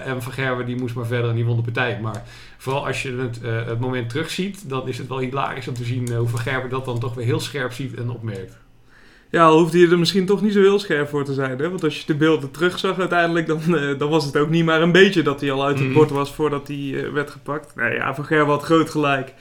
[0.05, 1.99] en Van Gerber die moest maar verder en die won de partij.
[2.03, 2.23] Maar
[2.59, 6.15] vooral als je het, het moment terugziet, dan is het wel hilarisch om te zien
[6.15, 8.61] hoe Van Gerber dat dan toch weer heel scherp ziet en opmerkt.
[9.33, 11.59] Ja, al hoefde je er misschien toch niet zo heel scherp voor te zijn.
[11.59, 11.69] Hè?
[11.69, 14.83] Want als je de beelden terugzag uiteindelijk, dan, uh, dan was het ook niet maar
[14.83, 15.95] een beetje dat hij al uit het mhm.
[15.95, 17.75] bord was voordat hij uh, werd gepakt.
[17.77, 19.35] Nee, ja, Van Gerwen had groot gelijk.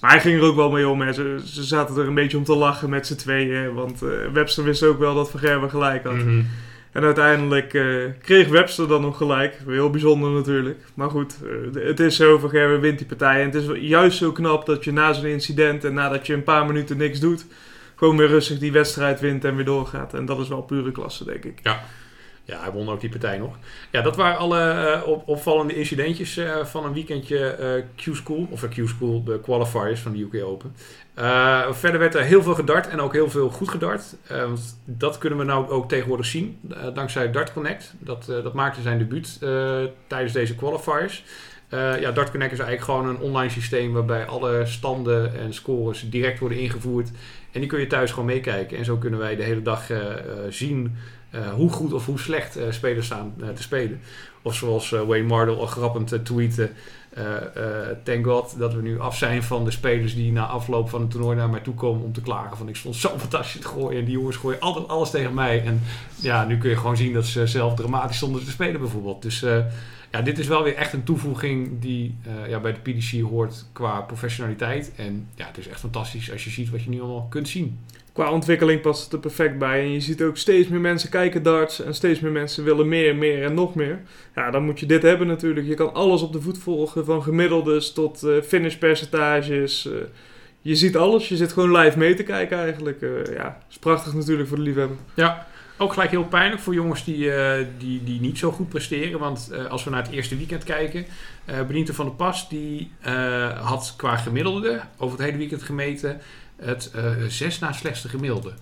[0.00, 1.00] Maar hij ging er ook wel mee om.
[1.00, 1.12] Hè.
[1.12, 3.74] Ze, ze zaten er een beetje om te lachen met z'n tweeën.
[3.74, 6.14] Want uh, Webster wist ook wel dat Van Gerwen gelijk had.
[6.14, 6.42] Mhm.
[6.94, 7.68] En uiteindelijk
[8.22, 9.58] kreeg Webster dan nog gelijk.
[9.66, 10.78] Heel bijzonder natuurlijk.
[10.94, 11.36] Maar goed,
[11.72, 13.40] het is zo, Van wint die partij.
[13.40, 16.42] En het is juist zo knap dat je na zo'n incident en nadat je een
[16.42, 17.46] paar minuten niks doet
[17.94, 20.14] gewoon weer rustig die wedstrijd wint en weer doorgaat.
[20.14, 21.60] En dat is wel pure klasse, denk ik.
[21.62, 21.84] Ja.
[22.46, 23.56] Ja, hij won ook die partij nog.
[23.90, 28.46] Ja, dat waren alle uh, opvallende incidentjes uh, van een weekendje uh, Q-School.
[28.50, 30.74] Of Q-School, de qualifiers van de UK Open.
[31.74, 34.16] verder werd er heel veel gedart en ook heel veel goed gedart.
[34.28, 36.60] want dat kunnen we nou ook tegenwoordig zien.
[36.94, 37.94] dankzij Dart Connect.
[37.98, 39.38] Dat, dat maakte zijn debuut
[40.06, 41.24] tijdens deze qualifiers.
[41.70, 46.38] ja, Dart Connect is eigenlijk gewoon een online systeem waarbij alle standen en scores direct
[46.38, 47.10] worden ingevoerd
[47.52, 48.78] en die kun je thuis gewoon meekijken.
[48.78, 49.90] En zo kunnen wij de hele dag
[50.48, 50.96] zien
[51.54, 54.00] hoe goed of hoe slecht spelers staan te spelen.
[54.42, 56.70] Of zoals Wayne Mardell al grappend tweette.
[58.04, 61.10] thank God dat we nu af zijn van de spelers die na afloop van het
[61.10, 62.56] toernooi naar mij toe komen om te klagen.
[62.56, 65.64] Van ik stond zo fantastisch te gooien en die jongens gooien altijd alles tegen mij.
[65.64, 65.80] En
[66.20, 69.22] ja, nu kun je gewoon zien dat ze zelf dramatisch stonden te spelen bijvoorbeeld.
[69.22, 69.44] Dus
[70.10, 72.16] ja, dit is wel weer echt een toevoeging die
[72.48, 74.92] ja, bij de PDC hoort qua professionaliteit.
[74.96, 77.78] En ja, het is echt fantastisch als je ziet wat je nu allemaal kunt zien.
[78.14, 79.80] Qua ontwikkeling past het er perfect bij.
[79.80, 81.82] En je ziet ook steeds meer mensen kijken darts.
[81.82, 84.00] En steeds meer mensen willen meer, meer en nog meer.
[84.34, 85.66] Ja, dan moet je dit hebben natuurlijk.
[85.66, 87.04] Je kan alles op de voet volgen.
[87.04, 89.86] Van gemiddeldes tot uh, finishpercentages.
[89.86, 89.92] Uh,
[90.60, 91.28] je ziet alles.
[91.28, 93.00] Je zit gewoon live mee te kijken eigenlijk.
[93.32, 94.96] ja, is prachtig natuurlijk voor de liefhebber.
[95.14, 95.46] Ja,
[95.76, 99.18] ook gelijk heel pijnlijk voor jongens die, uh, die, die niet zo goed presteren.
[99.18, 101.06] Want uh, als we naar het eerste weekend kijken.
[101.70, 102.90] Uh, van der Pas die
[103.60, 106.20] had qua gemiddelde over het hele weekend gemeten
[106.64, 106.90] het
[107.28, 108.52] zes na slechtste gemiddelde.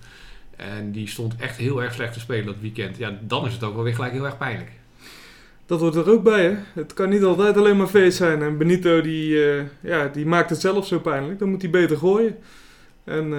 [0.55, 2.97] En die stond echt heel erg slecht te spelen dat weekend.
[2.97, 4.71] Ja, dan is het ook wel weer gelijk heel erg pijnlijk.
[5.65, 6.55] Dat hoort er ook bij, hè?
[6.73, 8.41] Het kan niet altijd alleen maar feest zijn.
[8.41, 9.39] En Benito, die,
[9.81, 11.39] ja, die maakt het zelf zo pijnlijk.
[11.39, 12.37] Dan moet hij beter gooien.
[13.03, 13.33] En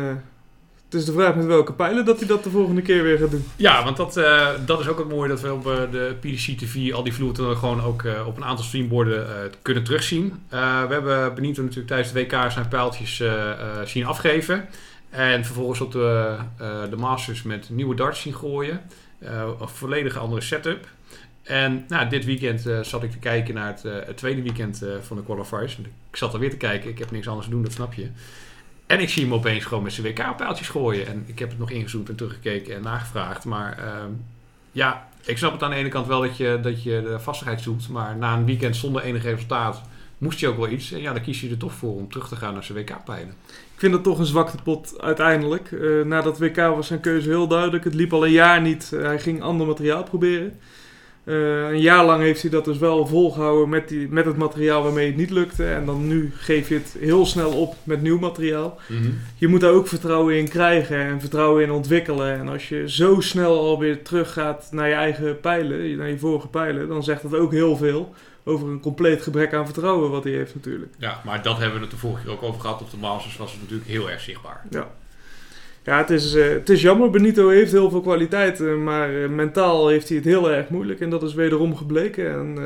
[0.94, 3.30] het is de vraag met welke pijlen dat hij dat de volgende keer weer gaat
[3.30, 3.44] doen.
[3.57, 6.59] Ja, want dat, uh, dat is ook het mooie dat we op uh, de PDC
[6.59, 9.26] TV al die vloeren gewoon ook uh, op een aantal streamborden
[9.62, 10.42] kunnen terugzien.
[10.48, 10.57] we
[10.88, 13.22] hebben Benito natuurlijk tijdens de WK zijn pijltjes
[13.85, 14.68] zien afgeven.
[15.11, 16.37] En vervolgens op de,
[16.90, 18.80] de Masters met nieuwe darts zien gooien.
[19.20, 20.87] een volledige andere setup.
[21.42, 25.78] En nou, dit weekend zat ik te kijken naar het, tweede weekend van de qualifiers.
[26.11, 28.09] Ik zat alweer te kijken, ik heb niks anders te doen, dat snap je.
[28.87, 31.07] En ik zie hem opeens gewoon met zijn WK-pijltjes gooien.
[31.07, 33.44] En ik heb het nog ingezoomd en teruggekeken en nagevraagd.
[33.44, 34.05] Maar uh,
[34.73, 37.61] ja, ik snap het aan de ene kant wel dat je, dat je de vastigheid
[37.61, 37.88] zoekt.
[37.88, 39.83] Maar na een weekend zonder enig resultaat
[40.18, 40.92] moest je ook wel iets.
[40.92, 43.35] En ja, dan kies je er toch voor om terug te gaan naar zijn WK-pijlen.
[43.49, 45.70] Ik vind dat toch een zwakte pot uiteindelijk.
[45.70, 47.85] Uh, na dat WK was zijn keuze heel duidelijk.
[47.85, 48.90] Het liep al een jaar niet.
[48.90, 50.59] hij ging ander materiaal proberen.
[51.24, 54.82] Uh, een jaar lang heeft hij dat dus wel volgehouden met, die, met het materiaal
[54.82, 55.64] waarmee het niet lukte.
[55.64, 58.78] En dan nu geef je het heel snel op met nieuw materiaal.
[58.88, 59.10] Mhm.
[59.37, 62.38] Je moet daar ook vertrouwen in krijgen en vertrouwen in ontwikkelen.
[62.38, 66.88] En als je zo snel alweer teruggaat naar je eigen pijlen, naar je vorige pijlen,
[66.88, 70.54] dan zegt dat ook heel veel over een compleet gebrek aan vertrouwen wat hij heeft
[70.54, 70.94] natuurlijk.
[70.98, 72.80] Ja, maar dat hebben we het de vorige keer ook over gehad.
[72.80, 74.64] Op de Masters was het natuurlijk heel erg zichtbaar.
[74.70, 74.90] Ja.
[75.85, 77.11] Ja, het is, uh, het is jammer.
[77.11, 81.01] Benito heeft heel veel kwaliteiten, maar uh, mentaal heeft hij het heel erg moeilijk.
[81.01, 82.31] En dat is wederom gebleken.
[82.33, 82.59] En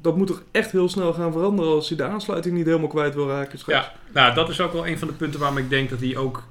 [0.00, 3.14] dat moet toch echt heel snel gaan veranderen als hij de aansluiting niet helemaal kwijt
[3.14, 3.58] wil raken.
[3.66, 6.16] Ja, nou, dat is ook wel een van de punten waarom ik denk dat hij
[6.16, 6.42] ook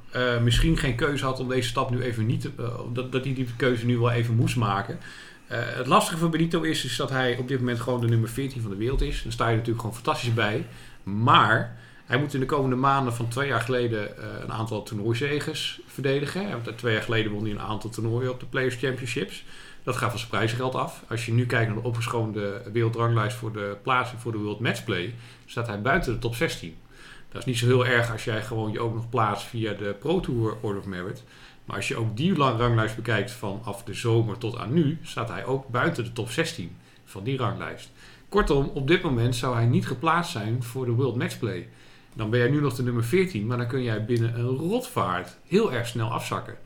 [0.43, 2.49] misschien geen keuze had om deze stap nu even niet...
[2.93, 4.99] dat, dat hij die keuze nu wel even moest maken.
[5.47, 8.61] het lastige van Benito is, is dat hij op dit moment gewoon de nummer 14
[8.61, 9.23] van de wereld is.
[9.23, 10.65] Daar sta je natuurlijk gewoon fantastisch bij.
[11.03, 15.79] Maar hij moet in de komende maanden van twee jaar geleden uh, een aantal toernooizegers
[15.87, 16.61] verdedigen.
[16.75, 19.43] Twee jaar geleden won hij een aantal toernooien op de Players Championships.
[19.83, 21.03] Dat gaat van zijn prijzengeld af.
[21.09, 25.13] Als je nu kijkt naar de opgeschoonde wereldranglijst voor de plaatsing voor de World Matchplay,
[25.45, 26.75] staat hij buiten de top 16.
[27.29, 29.95] Dat is niet zo heel erg als jij gewoon je ook nog plaatst via de
[29.99, 31.23] Pro Tour Order of Merit.
[31.65, 35.45] Maar als je ook die ranglijst bekijkt vanaf de zomer tot aan nu, staat hij
[35.45, 37.91] ook buiten de top 16 van die ranglijst.
[38.29, 41.67] Kortom, op dit moment zou hij niet geplaatst zijn voor de World Matchplay.
[42.15, 45.37] Dan ben jij nu nog de nummer 14, maar dan kun jij binnen een rotvaart
[45.47, 46.57] heel erg snel afzakken.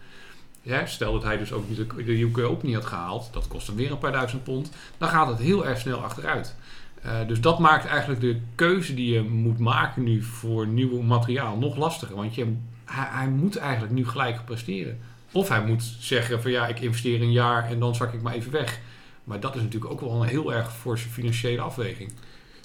[0.62, 3.68] Ja, stel dat hij dus ook de, de UK Open niet had gehaald, dat kost
[3.68, 6.56] hem weer een paar duizend pond, dan gaat het heel erg snel achteruit.
[7.02, 11.58] Eh, dus dat maakt eigenlijk de keuze die je moet maken nu voor nieuw materiaal
[11.58, 12.16] nog lastiger.
[12.16, 15.00] Want je, hij, moet eigenlijk nu gelijk presteren.
[15.32, 18.34] Of hij moet zeggen van ja, ik investeer een jaar en dan zak ik maar
[18.34, 18.80] even weg.
[19.24, 22.12] Maar dat is natuurlijk ook wel een heel erg forse financiële afweging.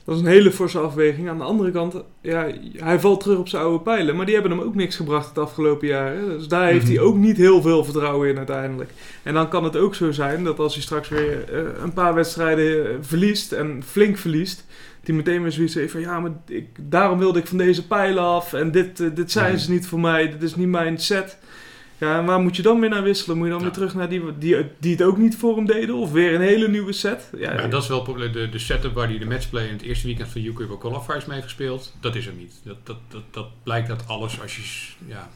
[0.05, 1.29] Dat is een hele forse afweging.
[1.29, 4.17] Aan de andere kant, ja, hij valt terug op zijn oude pijlen.
[4.17, 6.15] Maar die hebben hem ook niks gebracht het afgelopen jaar.
[6.15, 6.27] Hè?
[6.37, 6.95] Dus daar heeft Mhm.
[6.95, 8.91] hij ook niet heel veel vertrouwen in uiteindelijk.
[9.23, 12.15] En dan kan het ook zo zijn dat als hij straks weer eh, een paar
[12.15, 14.65] wedstrijden eh, verliest en flink verliest.
[15.03, 18.23] Die meteen weer zoiets heeft van ja, maar ik, daarom wilde ik van deze pijlen
[18.23, 18.53] af.
[18.53, 19.61] En dit, eh, dit zijn Mhm.
[19.63, 20.31] ze niet voor mij.
[20.31, 21.39] Dit is niet mijn set.
[21.99, 23.37] Ja, en waar moet je dan weer naar wisselen?
[23.37, 23.67] Moet je dan Ja.
[23.67, 25.95] weer terug naar die, die, die het ook niet voor hem deden?
[25.95, 27.31] Of weer een hele nieuwe set?
[27.37, 28.33] Ja, Ja, dat is wel het probleem.
[28.33, 31.25] De, de setup waar hij de matchplay in het eerste weekend van UK Euro Qualifiers
[31.25, 32.61] mee heeft gespeeld, dat is er niet.
[32.65, 34.93] Dat, dat, dat, dat blijkt uit alles als je...
[35.07, 35.29] Ja.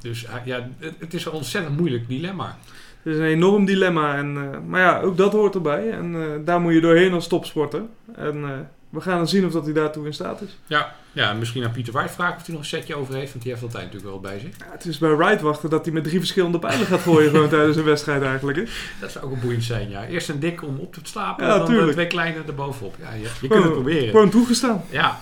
[0.00, 2.58] Dus hij- ja, het, het is een ontzettend moeilijk dilemma.
[3.02, 4.16] Het is een enorm dilemma.
[4.16, 5.90] En, eh, maar ja, ook dat hoort erbij.
[5.90, 7.82] En eh, daar moet je doorheen als topsporter.
[8.16, 8.50] En eh,
[8.88, 10.58] we gaan dan zien of dat hij daartoe in staat is.
[10.66, 13.42] Ja, ja misschien aan Pieter White vragen of hij nog een setje over heeft, want
[13.42, 14.58] die heeft altijd natuurlijk wel bij zich.
[14.58, 17.48] Ja, het is bij Wright wachten dat hij met drie verschillende pijlen gaat gooien gewoon
[17.58, 18.58] tijdens een wedstrijd eigenlijk.
[18.58, 18.64] Hè?
[19.00, 20.06] Dat zou ook een boeiend zijn, ja.
[20.06, 21.92] Eerst een dik om op te slapen Ja, en dan eh, tuurlijk.
[21.92, 22.94] twee kleine erbovenop.
[23.00, 24.10] Ja, je, je kunt het proberen.
[24.10, 24.84] Gewoon toegestaan.
[24.90, 25.20] Ja,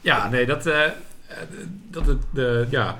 [0.00, 0.92] ja nee, dat, eh, eh,
[1.90, 2.98] dat het, de, ja.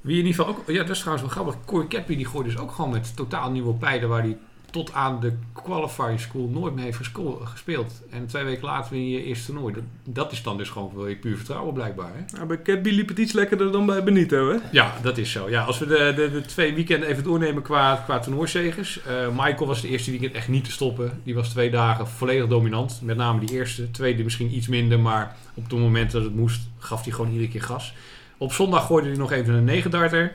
[0.00, 1.64] Wie in ieder geval ook, ja, dat is trouwens wel grappig.
[1.64, 4.36] Corey Cadby die gooit dus ook gewoon met totaal nieuwe pijlen waar hij
[4.70, 7.10] tot aan de qualifying school nooit meer heeft
[7.42, 8.02] gespeeld.
[8.10, 9.74] En twee weken later win je je eerste toernooi.
[9.74, 12.10] Dat, dat is dan dus gewoon wel je puur vertrouwen blijkbaar.
[12.14, 12.36] Hè?
[12.36, 14.56] Nou, bij Catby liep het iets lekkerder dan bij Benito, hè?
[14.72, 15.50] Ja, dat is zo.
[15.50, 19.02] Ja, als we de, de, de twee weekenden even doornemen qua, qua toernooizegers.
[19.02, 21.20] Eh, Michael was het eerste weekend echt niet te stoppen.
[21.22, 23.00] Die was twee dagen volledig dominant.
[23.02, 23.90] Met name die eerste.
[23.90, 27.50] Tweede misschien iets minder, maar op het moment dat het moest gaf hij gewoon iedere
[27.50, 27.94] keer gas.
[28.36, 30.30] Op zondag gooide hij nog even een 9 darter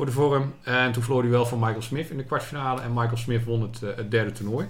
[0.00, 0.54] voor de vorm.
[0.62, 2.80] En toen verloor hij wel van Michael Smith in de kwartfinale.
[2.80, 4.66] En Michael Smith won het, eh, derde toernooi.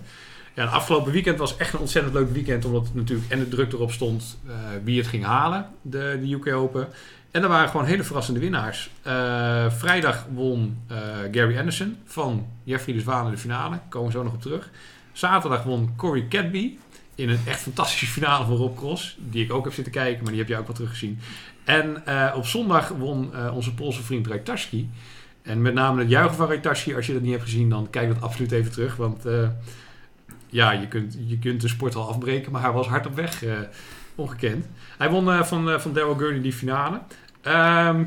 [0.54, 2.64] Ja, het afgelopen weekend was echt een ontzettend leuk weekend.
[2.64, 6.54] Omdat natuurlijk en de druk erop stond eh, wie het ging halen, de, de UK
[6.54, 6.88] Open.
[7.30, 8.90] En er waren gewoon hele verrassende winnaars.
[9.02, 10.78] Eh, vrijdag won
[11.32, 13.78] Gary Anderson van Jeffrey de Zwaan in de finale.
[13.88, 14.70] Komen we zo nog op terug.
[15.12, 16.78] Zaterdag won Corey Cadby
[17.14, 19.16] in een echt fantastische finale van Rob Cross.
[19.18, 21.18] Die ik ook heb zitten kijken, maar die heb je ook wel teruggezien.
[21.64, 22.02] En
[22.34, 24.90] op zondag won onze Poolse vriend Rajtaski.
[25.42, 28.08] En met name het juichen van Rajtaski, als je dat niet hebt gezien, dan kijk
[28.08, 28.96] dat absoluut even terug.
[28.96, 29.48] Want eh,
[30.46, 33.44] ja, je kunt, je kunt de sport al afbreken, maar hij was hard op weg.
[33.44, 33.58] eh,
[34.14, 34.66] ongekend.
[34.98, 37.00] Hij won eh, van, van Daryl Gurney die finale.
[37.42, 38.04] Ehm,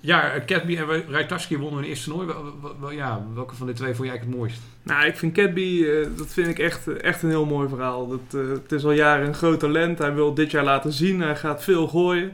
[0.00, 2.96] ja, Cadby en Rajtaski wonnen hun eerste toernooi.
[2.96, 4.60] Ja, welke van de twee vond jij het mooist?
[4.82, 8.08] Nou, ik vind Catby, dat vind ik echt, echt een heel mooi verhaal.
[8.08, 9.98] Dat, het is al jaren een groot talent.
[9.98, 11.20] Hij wil dit jaar laten zien.
[11.20, 12.32] Hij gaat veel gooien.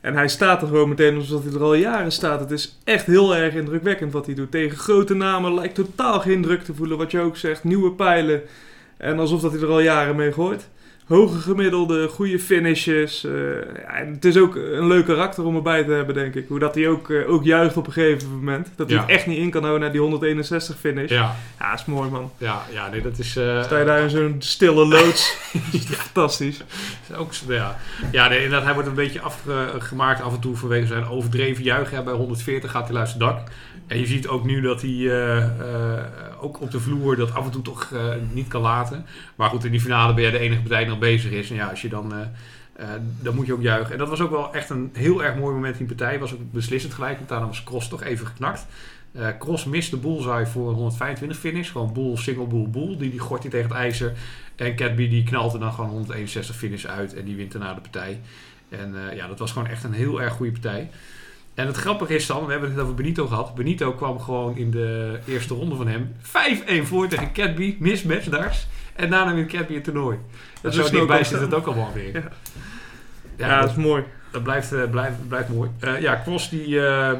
[0.00, 2.40] En hij staat er gewoon meteen alsof hij er al jaren staat.
[2.40, 4.50] Het is echt heel erg indrukwekkend wat hij doet.
[4.50, 6.98] Tegen grote namen lijkt totaal geen druk te voelen.
[6.98, 8.42] Wat je ook zegt, nieuwe pijlen.
[8.96, 10.68] En alsof dat hij er al jaren mee gooit.
[11.08, 13.24] Hoge gemiddelde, goede finishes.
[13.24, 13.32] eh,
[13.82, 16.48] ja, het is ook een leuk karakter om erbij te hebben, denk ik.
[16.48, 18.68] Hoe dat hij ook, eh, ook juicht op een gegeven moment.
[18.76, 21.10] Dat hij het echt niet in kan houden naar die 161 finish.
[21.10, 22.30] Ja, Ja, is mooi man.
[22.38, 23.36] ja, ja nee, dat is...
[23.36, 25.36] eh, Sta je daar in zo'n stille loods.
[26.02, 26.60] Fantastisch.
[27.10, 27.76] is ook, ja,
[28.12, 31.96] ja nee, inderdaad, hij wordt een beetje afgemaakt af en toe vanwege zijn overdreven juichen.
[31.96, 33.40] Ja, bij 140 gaat hij het dak.
[33.88, 36.04] En je ziet ook nu dat hij eh, eh,
[36.40, 39.06] ook op de vloer dat af en toe toch eh, niet kan laten.
[39.34, 41.50] Maar goed, in die finale ben je de enige partij die nog bezig is.
[41.50, 42.12] En ja, als je dan...
[43.20, 43.92] dan moet je ook juichen.
[43.92, 46.18] En dat was ook wel echt een heel erg mooi moment in de partij.
[46.18, 48.66] Was ook beslissend gelijk, want daarna was Cross toch even geknakt.
[49.38, 51.70] Cross mist de bullseye voor een 125 finish.
[51.70, 52.98] Gewoon boel, single boel, boel.
[52.98, 54.12] Die, die gooit hij tegen het ijzer.
[54.56, 57.14] En Catby die knalt er dan gewoon 161 finish uit.
[57.14, 58.20] En die wint daarna de partij.
[58.68, 60.90] En ja, dat was gewoon echt een heel erg goede partij.
[61.58, 63.54] En het grappige is dan, we hebben het over Benito gehad.
[63.54, 67.76] Benito kwam gewoon in de eerste ronde van hem 5-1 voor tegen Catby.
[67.78, 68.64] Mismatch daar.
[68.94, 70.18] En daarna wint Catby het toernooi.
[70.60, 72.14] Dat zo een dichtbij zit het ook allemaal weer.
[72.14, 72.20] Ja.
[72.20, 74.04] Ja, Ja, dat, dat is mooi.
[74.30, 75.70] dat blijft, eh, blijft, blijft mooi.
[75.80, 77.12] Eh, ja, Cross die, eh,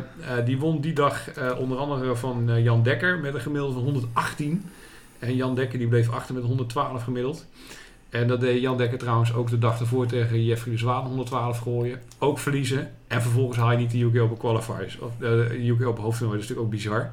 [0.45, 1.21] die won die dag
[1.59, 4.71] onder andere van Jan Dekker met een gemiddelde van 118.
[5.19, 7.47] En Jan Dekker die bleef achter met 112 gemiddeld.
[8.11, 11.59] En dat deed Jan Dekker trouwens ook de dag ervoor tegen Jeffrey de Zwaan 112
[11.59, 12.01] gooien.
[12.19, 12.91] Ook verliezen.
[13.07, 14.99] En vervolgens haal je niet de UK Open qualifiers.
[14.99, 16.41] Of eh, de UK Open hoofdtoernooi.
[16.41, 17.11] Dat is natuurlijk ook bizar.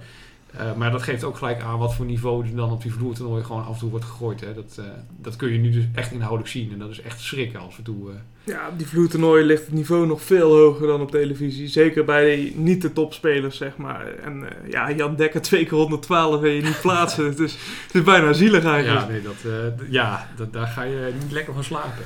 [0.59, 3.43] Eh, maar dat geeft ook gelijk aan wat voor niveau er dan op die vloertoernooi
[3.43, 4.41] gewoon af en toe wordt gegooid.
[4.41, 4.53] Hè.
[4.53, 4.85] Dat, eh,
[5.21, 6.71] dat kun je nu dus echt inhoudelijk zien.
[6.71, 8.09] En dat is echt schrikken als we toe...
[8.11, 11.67] eh, Ja, op die vloertoernooi ligt het niveau nog veel hoger dan op televisie.
[11.67, 14.07] Zeker bij de, niet de topspelers, zeg maar.
[14.23, 17.25] En eh, ja, Jan Dekker twee keer 112 en je niet plaatsen.
[17.25, 19.05] het, is, het is bijna zielig eigenlijk.
[19.05, 22.03] Ja, nee, dat, eh, ja dat, daar ga je niet lekker van slapen.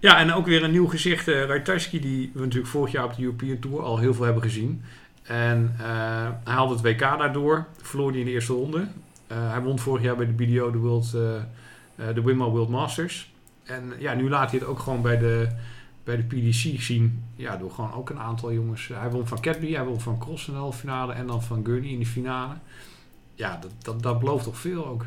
[0.00, 1.28] Ja, en ook weer een nieuw gezicht.
[1.28, 4.42] Uh, Rajtaski, die we natuurlijk vorig jaar op de European Tour al heel veel hebben
[4.42, 4.82] gezien.
[5.26, 5.86] En eh,
[6.44, 7.66] hij haalde het WK daardoor.
[7.82, 8.86] Verloor hij in de eerste ronde.
[9.26, 13.32] Eh, hij won vorig jaar bij de BDO de, World, eh, de Wimma World Masters.
[13.64, 15.48] En ja, nu laat hij het ook gewoon bij de,
[16.04, 17.24] bij de PDC zien.
[17.34, 18.90] Ja, door gewoon ook een aantal jongens.
[18.94, 21.64] Hij won van Cadby, hij won van Cross in de halve finale en dan van
[21.64, 22.54] Gurney in de finale.
[23.34, 25.06] Ja, dat, dat, dat belooft toch veel ook.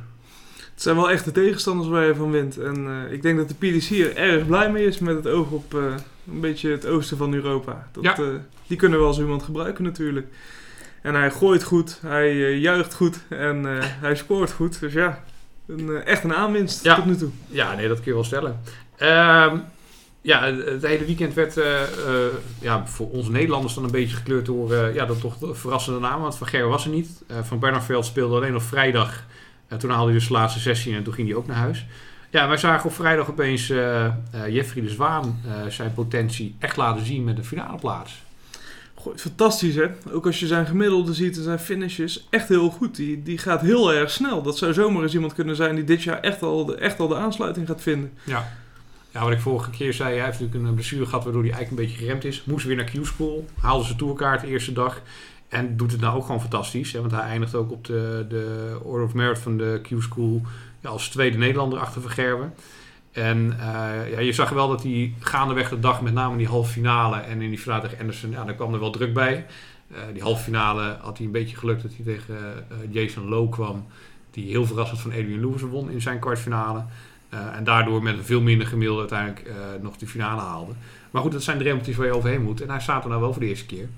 [0.73, 2.58] Het zijn wel echte tegenstanders waar je van wint.
[2.58, 5.75] En ik denk dat de PDC er erg blij mee is met het oog op
[6.34, 7.88] een beetje het oosten van Europa.
[7.92, 8.15] Dat, Ja.
[8.18, 8.24] eh,
[8.68, 10.28] die kunnen wel zo iemand gebruiken natuurlijk.
[11.02, 14.80] En hij gooit goed, hij eh, juicht goed en eh, hij scoort goed.
[14.80, 15.24] Dus ja,
[15.68, 16.96] een, echt een aanwinst Ja.
[16.96, 17.30] tot nu toe.
[17.48, 18.60] Ja, nee, dat kun je wel stellen.
[18.98, 19.58] Ehm,
[20.22, 21.60] ja, het, hele weekend werd
[22.62, 26.22] ja, voor ons Nederlanders dan een beetje gekleurd door ja, dat toch de verrassende namen.
[26.22, 27.10] Want Van Ger was er niet.
[27.42, 29.24] Van Bernardveld speelde alleen op vrijdag.
[29.68, 31.86] En toen haalde hij dus de laatste sessie en toen ging hij ook naar huis.
[32.30, 34.13] Ja, wij zagen op vrijdag opeens eh, eh,
[34.50, 38.24] Jeffrey de Zwaan eh, zijn potentie echt laten zien met de finale plaats.
[39.15, 39.88] Fantastisch hè.
[40.12, 42.96] Ook als je zijn gemiddelde ziet en zijn finishes, echt heel goed.
[42.96, 44.42] Die, die gaat heel erg snel.
[44.42, 47.08] Dat zou zomaar eens iemand kunnen zijn die dit jaar echt al de, echt al
[47.08, 48.12] de aansluiting gaat vinden.
[48.24, 48.52] Ja.
[49.12, 51.82] Ja, wat ik vorige keer zei, hij heeft natuurlijk een blessure gehad waardoor hij eigenlijk
[51.82, 52.44] een beetje geremd is.
[52.44, 55.02] Moest weer naar Q-School, haalde zijn tourkaart de eerste dag.
[55.48, 56.92] En doet het nou ook gewoon fantastisch.
[56.92, 60.42] Hè, want hij eindigt ook op de, de Order of Merit van de Q-School
[60.84, 62.54] als tweede Nederlander achter Vergerben.
[63.12, 66.48] En eh, ja, je zag wel dat hij gaandeweg de dag, met name in die
[66.48, 69.46] halve finale en in die finale tegen Anderson, daar kwam er wel druk bij.
[69.92, 72.36] Eh, die halve finale had hij een beetje geluk dat hij tegen
[72.70, 73.86] eh, Jason Lowe kwam.
[74.32, 76.84] Die heel verrassend van Adrian Lewis won in zijn kwartfinale.
[77.30, 80.72] En daardoor met een veel minder gemiddelde uiteindelijk nog de finale haalde.
[81.12, 82.62] Maar goed, dat zijn drempeltjes waar je overheen moet.
[82.62, 83.89] En hij staat er nou wel voor de eerste keer.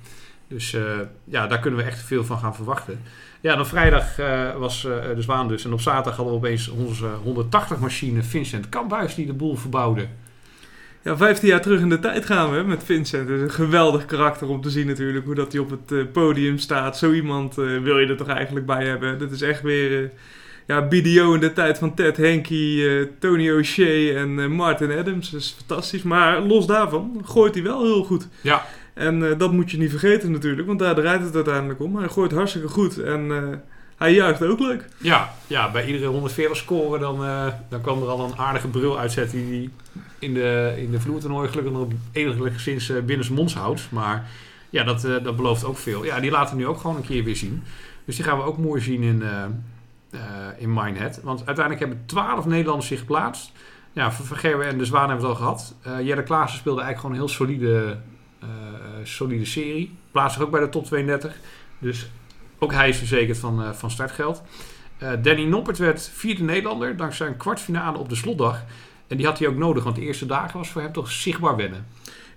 [0.48, 0.78] Dus
[1.24, 3.02] ja, daar kunnen we echt veel van gaan verwachten.
[3.42, 5.66] Ja, dan vrijdag eh, was eh, de Zwaan dus.
[5.66, 10.08] En op zaterdag hadden we opeens onze 180 machine Vincent Kamphuis die de boel verbouwde.
[11.04, 13.30] Ja, 15 jaar terug in de tijd gaan we met Vincent.
[13.30, 15.26] Het is een geweldig karakter om te zien natuurlijk.
[15.26, 16.98] Hoe dat hij op het eh, podium staat.
[16.98, 19.20] Zo iemand wil je er toch eigenlijk bij hebben.
[19.20, 20.12] Dat is echt weer...
[20.68, 25.30] ja, BDO in de tijd van Ted Henke, Tony O'Shea en Martin Adams.
[25.30, 26.04] Dat is fantastisch.
[26.04, 28.28] Maar los daarvan gooit hij wel heel goed.
[28.42, 28.66] Ja.
[28.94, 30.68] En eh, dat moet je niet vergeten natuurlijk.
[30.68, 31.96] Want daar draait het uiteindelijk om.
[31.96, 32.98] Hij gooit hartstikke goed.
[32.98, 33.58] En eh,
[33.98, 34.86] hij juicht ook leuk.
[34.98, 39.00] Ja, ja bij iedere 140 scoren dan, eh, dan kwam er al een aardige brul
[39.00, 39.70] uitzetten die
[40.20, 43.88] in de, in de vloertoernooi gelukkig nog enigszins uh, binnensmonds houdt.
[43.92, 44.30] Maar
[44.70, 46.06] ja, dat, dat belooft ook veel.
[46.06, 47.64] Ja, die laten we nu ook gewoon een keer weer zien.
[48.06, 49.24] Dus die gaan we ook mooi zien in,
[50.58, 51.20] in Minehead.
[51.24, 53.52] Want uiteindelijk hebben 12 Nederlanders zich geplaatst.
[53.94, 55.76] Ja, Van en de Zwaan hebben we het al gehad.
[55.82, 57.98] Eh Jelle Klaassen speelde eigenlijk gewoon een heel solide,
[59.04, 59.96] solide serie.
[60.12, 61.36] Plaatst zich ook bij de top 32.
[61.80, 62.10] Dus
[62.60, 64.42] ook hij is verzekerd van, eh, van startgeld.
[64.98, 68.64] Eh, Danny Noppert werd vierde Nederlander dankzij een kwartfinale op de slotdag.
[69.08, 71.56] En die had hij ook nodig, want de eerste dagen was voor hem toch zichtbaar
[71.56, 71.86] wennen.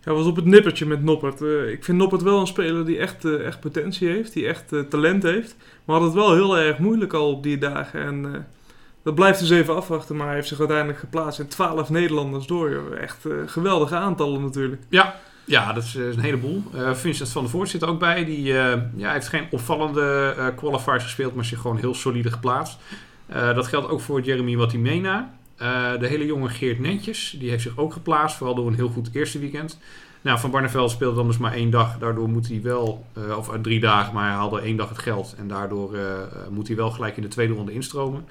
[0.00, 1.42] Hij was op het nippertje met Noppert.
[1.42, 4.72] Eh, ik vind Noppert wel een speler die echt, eh, echt potentie heeft, die echt
[4.72, 5.56] eh, talent heeft.
[5.84, 8.00] Maar had het wel heel erg moeilijk al op die dagen.
[8.00, 8.40] En eh,
[9.04, 10.16] dat blijft dus even afwachten.
[10.16, 12.70] Maar hij heeft zich uiteindelijk geplaatst in 12 Nederlanders door.
[12.70, 12.96] joh.
[12.96, 14.82] Echt eh, geweldige aantallen natuurlijk.
[14.88, 16.62] Ja, dat is, eh, een heleboel.
[16.74, 18.24] Eh, Vincent van der Voort zit er ook bij.
[18.24, 22.78] Die eh, ja, heeft geen opvallende eh, qualifiers gespeeld, maar zich gewoon heel solide geplaatst.
[23.26, 25.34] Dat geldt ook voor Jeremy Watimena.
[25.98, 29.10] De hele jonge Geert Netjes, die heeft zich ook geplaatst, vooral door een heel goed
[29.12, 29.78] eerste weekend.
[30.20, 31.98] Nou, Van Barneveld speelde dan dus maar één dag.
[31.98, 35.34] Daardoor moet hij wel, of drie dagen, maar hij haalde één dag het geld.
[35.38, 35.96] En daardoor
[36.50, 38.24] moet hij wel gelijk in de tweede ronde instromen.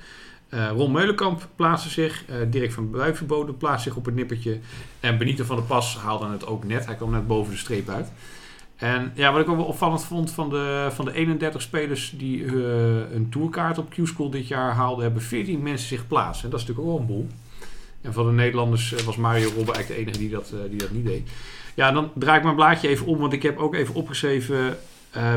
[0.53, 2.25] Eh, Ron Meulenkamp plaatste zich.
[2.27, 4.59] Eh, Dirk van Buivenbode plaatste zich op het nippertje.
[4.99, 6.85] En Benito van der Pas haalde het ook net.
[6.85, 8.11] Hij kwam net boven de streep uit.
[8.75, 12.45] En ja, wat ik ook wel opvallend vond van de, van de 31 spelers die
[12.45, 12.53] eh,
[13.13, 16.43] een tourkaart op Q-School dit jaar haalden, hebben 14 mensen zich geplaatst.
[16.43, 17.27] En dat is natuurlijk ook wel een boel.
[18.01, 21.05] En van de Nederlanders was Mario Robbe eigenlijk de enige die dat, die dat niet
[21.05, 21.29] deed.
[21.73, 24.77] Ja, dan draai ik mijn blaadje even om, want ik heb ook even opgeschreven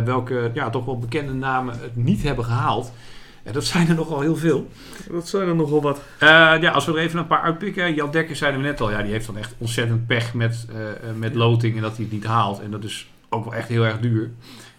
[0.04, 2.92] welke ja, toch wel bekende namen het niet hebben gehaald.
[3.46, 4.68] En dat zijn er nogal heel veel.
[5.10, 6.00] Dat zijn er nogal wat.
[6.18, 6.28] Eh,
[6.60, 7.94] ja, als we er even een paar uitpikken.
[7.94, 8.90] Jan Dekker zeiden we net al.
[8.90, 12.04] Ja, die heeft dan echt ontzettend pech met, eh, eh, met loting en dat hij
[12.04, 12.60] het niet haalt.
[12.60, 14.30] En dat is ook wel echt heel erg duur.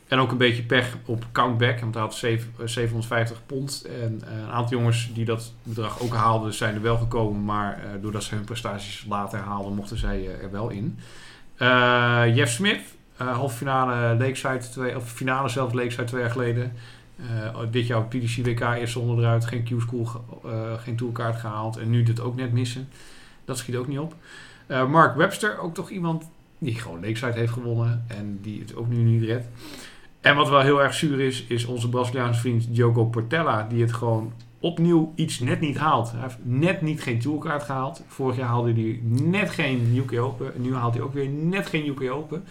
[0.07, 1.79] En ook een beetje pech op countback.
[1.79, 3.87] Want hij had zeven- eh, 750 pond.
[4.01, 7.43] En eh, een aantal jongens die dat bedrag ook haalden zijn er wel gekomen.
[7.45, 10.99] Maar eh, doordat ze hun prestaties later haalden, mochten zij er wel in.
[11.57, 12.81] Eh, Jeff Smith,
[13.17, 16.73] eh, halve finale Lakeside, twee, of finale zelfs Lakeside twee jaar geleden.
[17.17, 20.07] Eh, dit jaar op PDC WK eerste ronde eruit, geen Q-school,
[20.45, 21.77] eh, geen tourkaart gehaald.
[21.77, 22.89] En nu dit ook net missen.
[23.45, 24.15] Dat schiet ook niet op.
[24.67, 28.05] Eh, Mark Webster, ook toch iemand die gewoon Lakeside heeft gewonnen.
[28.07, 29.47] En die het ook nu niet redt.
[30.21, 33.67] En wat wel heel erg zuur is, is onze Braziliaanse vriend Diogo Portella.
[33.69, 36.11] Die het gewoon opnieuw iets net niet haalt.
[36.11, 38.03] Hij heeft net niet geen tourkaart gehaald.
[38.07, 40.55] Vorig jaar haalde hij net geen UK Open.
[40.55, 42.43] En nu haalt hij ook weer net geen UK Open.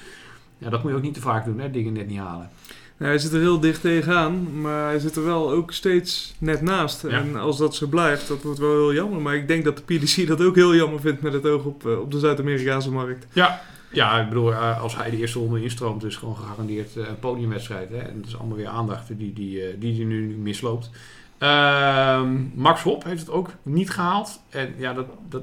[0.58, 1.70] Ja, dat moet je ook niet te vaak doen, hè?
[1.70, 2.50] dingen net niet halen.
[2.98, 6.62] Ja, hij zit er heel dicht tegenaan, maar hij zit er wel ook steeds net
[6.62, 7.02] naast.
[7.02, 7.08] Ja.
[7.08, 9.20] En als dat zo blijft, dat wordt wel heel jammer.
[9.20, 11.86] Maar ik denk dat de PDC dat ook heel jammer vindt met het oog op,
[11.86, 13.26] eh, op de Zuid-Amerikaanse markt.
[13.32, 13.62] Ja.
[13.96, 17.18] Ja, ik bedoel, eh, als hij de eerste ronde instroomt, is gewoon gegarandeerd eh, een
[17.18, 17.90] podiumwedstrijd.
[17.90, 17.98] Hè?
[17.98, 20.90] En dat is allemaal weer aandacht die die, eh, die, die nu misloopt.
[21.38, 24.40] Ehm, Max Hop heeft het ook niet gehaald.
[24.48, 25.42] En ja, dat, dat,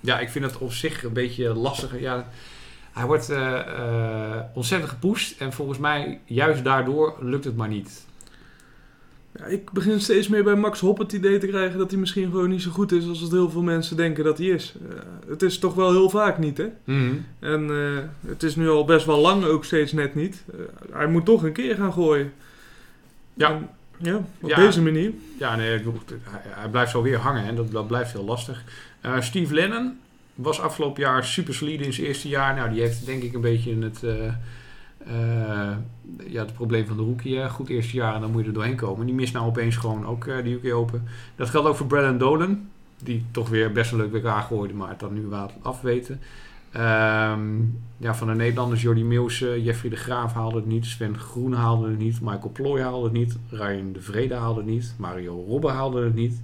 [0.00, 2.00] ja, ik vind het op zich een beetje lastig.
[2.00, 2.28] Ja,
[2.92, 5.40] hij wordt eh, eh, ontzettend gepusht.
[5.40, 8.08] En volgens mij, juist daardoor, lukt het maar niet.
[9.38, 12.30] Ja, ik begin steeds meer bij Max Hopp het idee te krijgen dat hij misschien
[12.30, 14.74] gewoon niet zo goed is als het heel veel mensen denken dat hij is.
[14.90, 14.96] Eh,
[15.28, 16.68] het is toch wel heel vaak niet, hè?
[17.38, 20.44] En eh, het is nu al best wel lang ook steeds net niet.
[20.92, 22.32] Hij moet toch een keer gaan gooien.
[23.34, 23.50] Ja.
[23.50, 23.68] En,
[23.98, 24.56] ja, op Ja.
[24.56, 25.12] deze manier.
[25.38, 25.82] Ja, nee, hij,
[26.44, 28.64] hij blijft zo weer hangen en dat, dat blijft heel lastig.
[29.20, 29.98] Steve Lennon
[30.42, 32.54] was afgelopen jaar super solide in zijn eerste jaar.
[32.54, 35.76] Nou, die heeft denk ik een beetje het, eh, eh,
[36.26, 37.48] ja, het probleem van de rookie.
[37.48, 39.06] Goed eerste jaar en dan moet je er doorheen komen.
[39.06, 41.08] Die mist nou opeens gewoon ook eh, de UK Open.
[41.36, 42.68] Dat geldt ook voor Brandon Dolan.
[43.02, 46.20] Die toch weer best een leuk WK gooide, maar het dan nu wat afweten.
[46.72, 47.58] Ehm,
[47.96, 50.86] ja, van de Nederlanders Jordi Meeuwse, Jeffrey de Graaf haalde het niet.
[50.86, 52.20] Sven Groen haalde het niet.
[52.20, 53.38] Michael Ploy haalde het niet.
[53.50, 54.94] Ryan de Vrede haalde het niet.
[54.98, 56.40] Mario Robbe haalde het niet.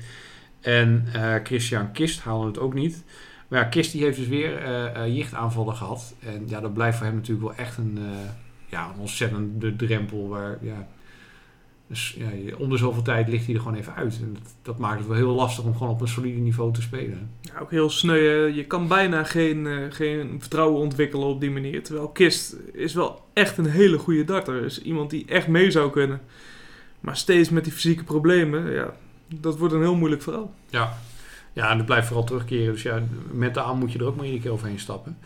[0.61, 1.07] En
[1.45, 3.05] Christian Kist haalde het ook niet.
[3.49, 6.15] Maar ja, Kist die heeft dus weer eh, jichtaanvallen gehad.
[6.21, 8.31] En ja, dat blijft voor hem natuurlijk wel echt een, eh,
[8.67, 10.29] ja, een ontzettende drempel.
[10.29, 10.89] Waar, ja,
[11.87, 14.19] dus, ja, om de zoveel tijd ligt hij er gewoon even uit.
[14.23, 16.83] En dat, dat maakt het wel heel lastig om gewoon op een solide niveau te
[16.83, 17.31] spelen.
[17.41, 18.27] Ja, ook heel sneu.
[18.27, 18.45] hè.
[18.45, 21.83] Je kan bijna geen, geen vertrouwen ontwikkelen op die manier.
[21.83, 24.65] Terwijl Kist is wel echt een hele goede darter.
[24.65, 26.21] Is iemand die echt mee zou kunnen.
[27.01, 28.95] Maar steeds met die fysieke problemen, ja,
[29.29, 30.55] dat wordt een heel moeilijk verhaal.
[30.69, 30.99] Ja.
[31.57, 32.73] Ja, en dat blijft vooral terugkeren.
[32.73, 35.19] Dus ja, mentaal moet je er ook maar iedere keer overheen stappen.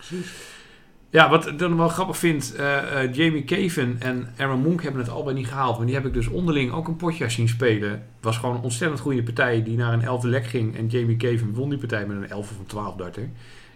[1.09, 5.01] Ja, wat ik dan wel grappig vind, eh, eh, Jamie Caven en Aaron Monk hebben
[5.01, 5.77] het allebei niet gehaald.
[5.77, 8.03] Maar die heb ik dus onderling ook een potje zien spelen.
[8.21, 10.77] Was gewoon een ontzettend goede partij die naar een 11e lek ging.
[10.77, 13.29] En Jamie Caven won die partij met een 11 of een 12 darter.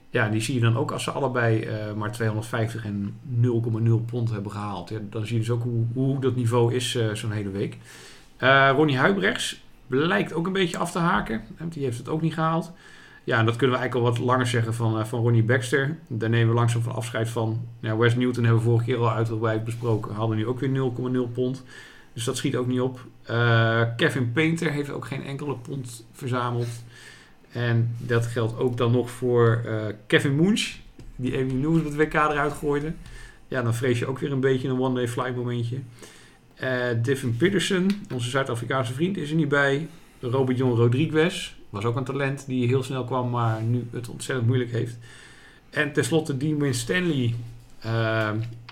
[0.10, 4.32] Ja, die zie je dan ook als ze allebei eh, maar 250 en 0,0 pond
[4.32, 4.89] hebben gehaald.
[4.89, 7.78] Ja, dan zie je dus ook hoe, hoe dat niveau is zo'n hele week.
[8.76, 11.41] Ronnie Huibrechts blijkt ook een beetje af te haken.
[11.69, 12.71] Die heeft het ook niet gehaald.
[13.23, 15.97] Ja, en dat kunnen we eigenlijk al wat langer zeggen van, eh, van Ronnie Baxter.
[16.07, 17.67] Daar nemen we langzaam van afscheid van.
[17.79, 20.15] Ja, Wes Newton hebben we vorige keer al uitgebreid besproken.
[20.15, 21.63] Hadden nu ook weer 0,0 pond.
[22.13, 23.05] Dus dat schiet ook niet op.
[23.23, 26.67] Eh, Kevin Painter heeft ook geen enkele pond verzameld.
[27.51, 30.75] En dat geldt ook dan nog voor eh, Kevin Munch.
[31.15, 32.93] Die Amy News het WK eruit gooide.
[33.47, 35.79] Ja, dan vrees je ook weer een beetje een one-day fly momentje.
[36.56, 39.88] Eh Devin Peterson, onze Zuid-Afrikaanse vriend, is er niet bij.
[40.20, 44.47] Robert Jon Rodriguez was ook een talent die heel snel kwam, maar nu het ontzettend
[44.47, 44.97] moeilijk heeft.
[45.70, 47.34] En tenslotte Dean Stanley.
[47.80, 47.91] eh,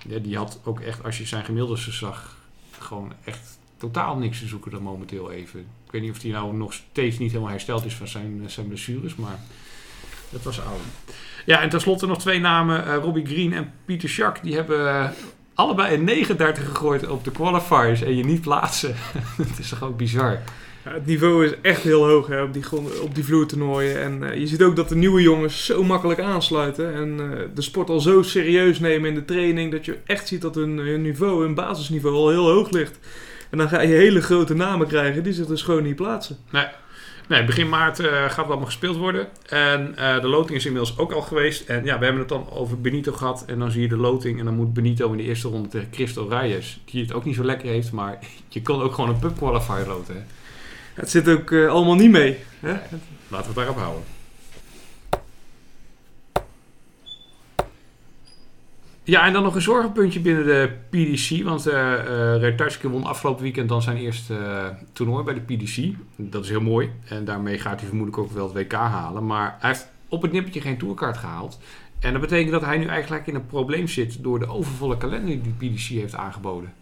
[0.08, 2.38] ja, die had ook echt, als je zijn gemiddeldes zag,
[2.80, 5.60] gewoon echt totaal niks te zoeken dan momenteel even.
[5.60, 8.68] Ik weet niet of hij nou nog steeds niet helemaal hersteld is van zijn, zijn
[8.68, 9.40] blessures, maar
[10.30, 10.80] dat was oud.
[11.46, 12.86] Ja, en tenslotte nog twee namen.
[12.86, 14.44] eh, Robbie Green en Pieter Schack.
[14.44, 15.10] Die hebben eh,
[15.56, 18.96] allebei een 39 gegooid op de qualifiers en je niet plaatsen.
[19.38, 20.40] Het is toch ook bizar.
[20.86, 24.02] Ja, het niveau is echt heel hoog hè, op, die, grond- op die vloertoernooien.
[24.02, 26.94] En eh, je ziet ook dat de nieuwe jongens zo makkelijk aansluiten.
[26.94, 29.72] En eh, de sport al zo serieus nemen in de training.
[29.72, 33.00] Dat je echt ziet dat hun, hun niveau, hun basisniveau al heel hoog ligt.
[33.50, 36.38] En dan ga je hele grote namen krijgen die zich dus gewoon niet plaatsen.
[36.52, 36.66] Nee,
[37.28, 39.28] begin maart eh, gaat het allemaal gespeeld worden.
[39.50, 41.70] En eh, de loting is inmiddels ook al geweest.
[41.70, 43.44] En ja, we hebben het dan over Benito gehad.
[43.48, 44.40] En dan zie je de loting.
[44.40, 46.82] En dan moet Benito in de eerste ronde tegen Christo Reyes.
[46.86, 47.92] Die het ook niet zo lekker heeft.
[47.92, 50.16] Maar je kan ook gewoon een pub qualifier loten.
[50.16, 50.22] Hè?
[50.94, 52.38] Het zit ook eh, allemaal niet mee.
[52.60, 52.72] Hè?
[52.72, 54.04] Laten we het daarop houden.
[59.06, 61.44] Ja, en dan nog een zorgenpuntje binnen de PDC.
[61.44, 65.96] Want eh eh Retarski won afgelopen weekend dan zijn eerste eh, toernooi bij de PDC.
[66.16, 66.92] Dat is heel mooi.
[67.08, 69.26] En daarmee gaat hij vermoedelijk ook wel het WK halen.
[69.26, 71.60] Maar hij heeft op het nippertje geen tourkaart gehaald.
[72.00, 75.42] En dat betekent dat hij nu eigenlijk in een probleem zit door de overvolle kalender
[75.44, 76.74] die de PDC heeft aangeboden.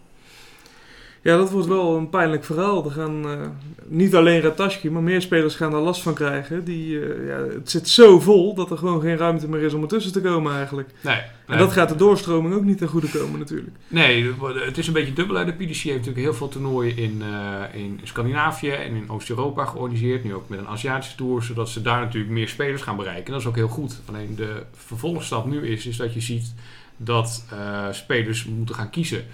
[1.24, 2.86] Ja, dat wordt wel een pijnlijk verhaal.
[2.86, 3.48] Er gaan eh,
[3.88, 6.64] niet alleen Rataski, maar meer spelers gaan daar last van krijgen.
[6.64, 9.82] Die, eh, ja, het zit zo vol dat er gewoon geen ruimte meer is om
[9.82, 10.90] ertussen te komen eigenlijk.
[11.02, 13.76] Nee, En dat gaat de doorstroming ook niet ten goede komen natuurlijk.
[13.88, 14.34] Nee,
[14.66, 15.36] het is een beetje dubbel.
[15.36, 15.46] hè.
[15.46, 20.24] De PDC heeft natuurlijk heel veel toernooien in, eh, in Scandinavië en in Oost-Europa georganiseerd.
[20.24, 23.32] Nu ook met een Aziatische tour, zodat ze daar natuurlijk meer spelers gaan bereiken.
[23.32, 24.02] Dat is ook heel goed.
[24.06, 26.54] Alleen de vervolgstap nu is, is dat je ziet
[26.98, 27.46] dat
[27.92, 29.26] spelers moeten gaan kiezen.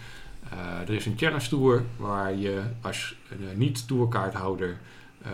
[0.51, 4.77] Eh, er is een Challenge Tour waar je als eh, niet-tourkaarthouder
[5.21, 5.31] eh,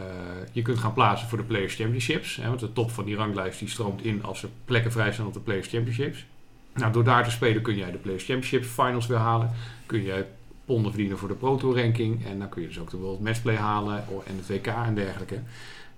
[0.52, 2.36] je kunt gaan plaatsen voor de Players Championships.
[2.36, 5.28] Hè, want de top van die ranglijst die stroomt in als er plekken vrij zijn
[5.28, 6.26] op de Players Championships.
[6.74, 9.52] Nou, door daar te spelen kun jij de Players Championship finals weer halen.
[9.86, 10.26] Kun je
[10.66, 12.26] ponden verdienen voor de Pro Tour ranking.
[12.26, 15.40] En dan kun je dus ook de World Matchplay halen en het WK en dergelijke.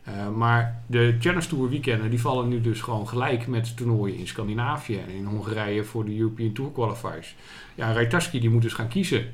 [0.09, 4.27] Uh, maar de Challenge Tour weekenden die vallen nu dus gewoon gelijk met toernooien in
[4.27, 7.35] Scandinavië en in Hongarije voor de European Tour qualifiers.
[7.75, 9.25] Ja, Rajtaski die moet dus gaan kiezen.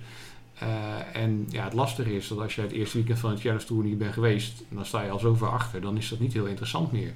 [0.64, 3.64] Uh, en ja, het lastige is dat als je het eerste weekend van het Challenge
[3.64, 6.34] Tour niet bent geweest, dan sta je al zo ver achter, dan is dat niet
[6.34, 7.14] heel interessant meer.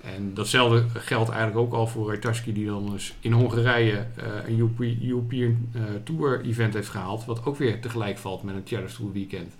[0.00, 4.98] En datzelfde geldt eigenlijk ook al voor Rajtaski, die dan dus in Hongarije uh, een
[5.02, 5.68] European
[6.04, 9.54] Tour event heeft gehaald, wat ook weer tegelijk valt met een Challenge Tour weekend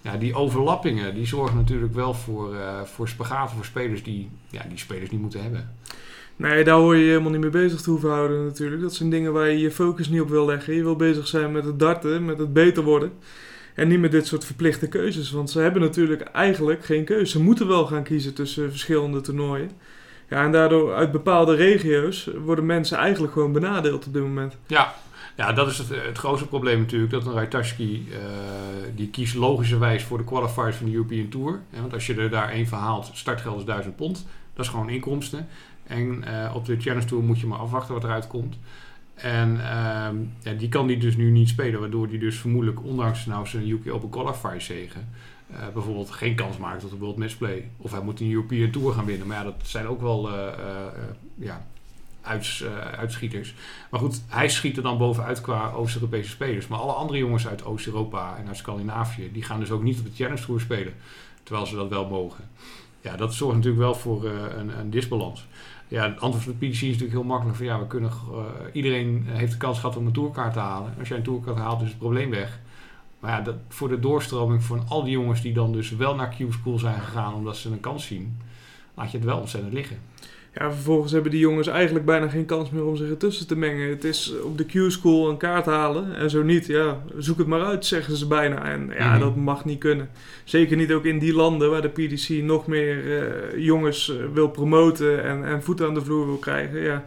[0.00, 4.62] ja, die overlappingen die zorgen natuurlijk wel voor, uh, voor spagaten voor spelers die ja,
[4.68, 5.74] die spelers niet moeten hebben.
[6.36, 8.82] Nee, daar hoor je je helemaal niet mee bezig te hoeven houden natuurlijk.
[8.82, 10.74] Dat zijn dingen waar je je focus niet op wil leggen.
[10.74, 13.12] Je wil bezig zijn met het darten, met het beter worden.
[13.74, 15.30] En niet met dit soort verplichte keuzes.
[15.30, 17.30] Want ze hebben natuurlijk eigenlijk geen keuze.
[17.30, 19.70] Ze moeten wel gaan kiezen tussen verschillende toernooien.
[20.28, 24.56] Ja, en daardoor uit bepaalde regio's worden mensen eigenlijk gewoon benadeeld op dit moment.
[24.66, 24.94] Ja,
[25.40, 27.12] ja, dat is het, het grootste probleem natuurlijk.
[27.12, 28.16] Dat een Rajtaski, uh,
[28.94, 31.60] die kiest logischerwijs voor de qualifiers van de European Tour.
[31.70, 34.26] want als je er daar één verhaalt, startgeld is 1000 pond.
[34.54, 35.48] Dat is gewoon inkomsten.
[35.86, 38.58] En uh, op de Challenge Tour moet je maar afwachten wat eruit komt.
[39.14, 39.62] En uh,
[40.42, 41.80] ja, die kan die dus nu niet spelen.
[41.80, 45.08] Waardoor die dus vermoedelijk, ondanks nou zijn UK Open Qualifier zegen...
[45.72, 47.70] Bijvoorbeeld geen kans maakt op de World Matchplay.
[47.76, 49.26] Of hij moet een European Tour gaan winnen.
[49.26, 50.30] Maar ja, dat zijn ook wel
[51.34, 51.66] ja,
[52.22, 53.54] uits, uh, uitschieters.
[53.90, 56.66] Maar goed, hij schiet er dan bovenuit qua Oost-Europese spelers.
[56.66, 60.04] Maar alle andere jongens uit Oost-Europa en uit Scandinavië, die gaan dus ook niet op
[60.04, 60.94] de Challenge Tour spelen.
[61.42, 62.44] Terwijl ze dat wel mogen.
[63.00, 65.46] Ja, dat zorgt natuurlijk wel voor uh, een, een, disbalans.
[65.88, 67.56] Ja, het antwoord van de PDC is natuurlijk heel makkelijk.
[67.56, 70.94] Van, ja, we kunnen, uh, iedereen heeft de kans gehad om een tourkaart te halen.
[70.98, 72.60] Als jij een tourkaart haalt, is het probleem weg.
[73.20, 76.28] Maar ja, dat, voor de doorstroming van al die jongens die dan dus wel naar
[76.28, 78.38] Q-School zijn gegaan omdat ze een kans zien,
[78.94, 79.98] laat je het wel ontzettend liggen.
[80.54, 83.88] Ja, vervolgens hebben die jongens eigenlijk bijna geen kans meer om zich ertussen te mengen.
[83.88, 86.66] Het is op de Q-school een kaart halen en zo niet.
[86.66, 88.64] Ja, zoek het maar uit, zeggen ze bijna.
[88.64, 89.20] En ja, mhm.
[89.20, 90.10] dat mag niet kunnen.
[90.44, 94.48] Zeker niet ook in die landen waar de PDC nog meer uh, jongens uh, wil
[94.48, 96.80] promoten en, en voeten aan de vloer wil krijgen.
[96.80, 97.04] Ja,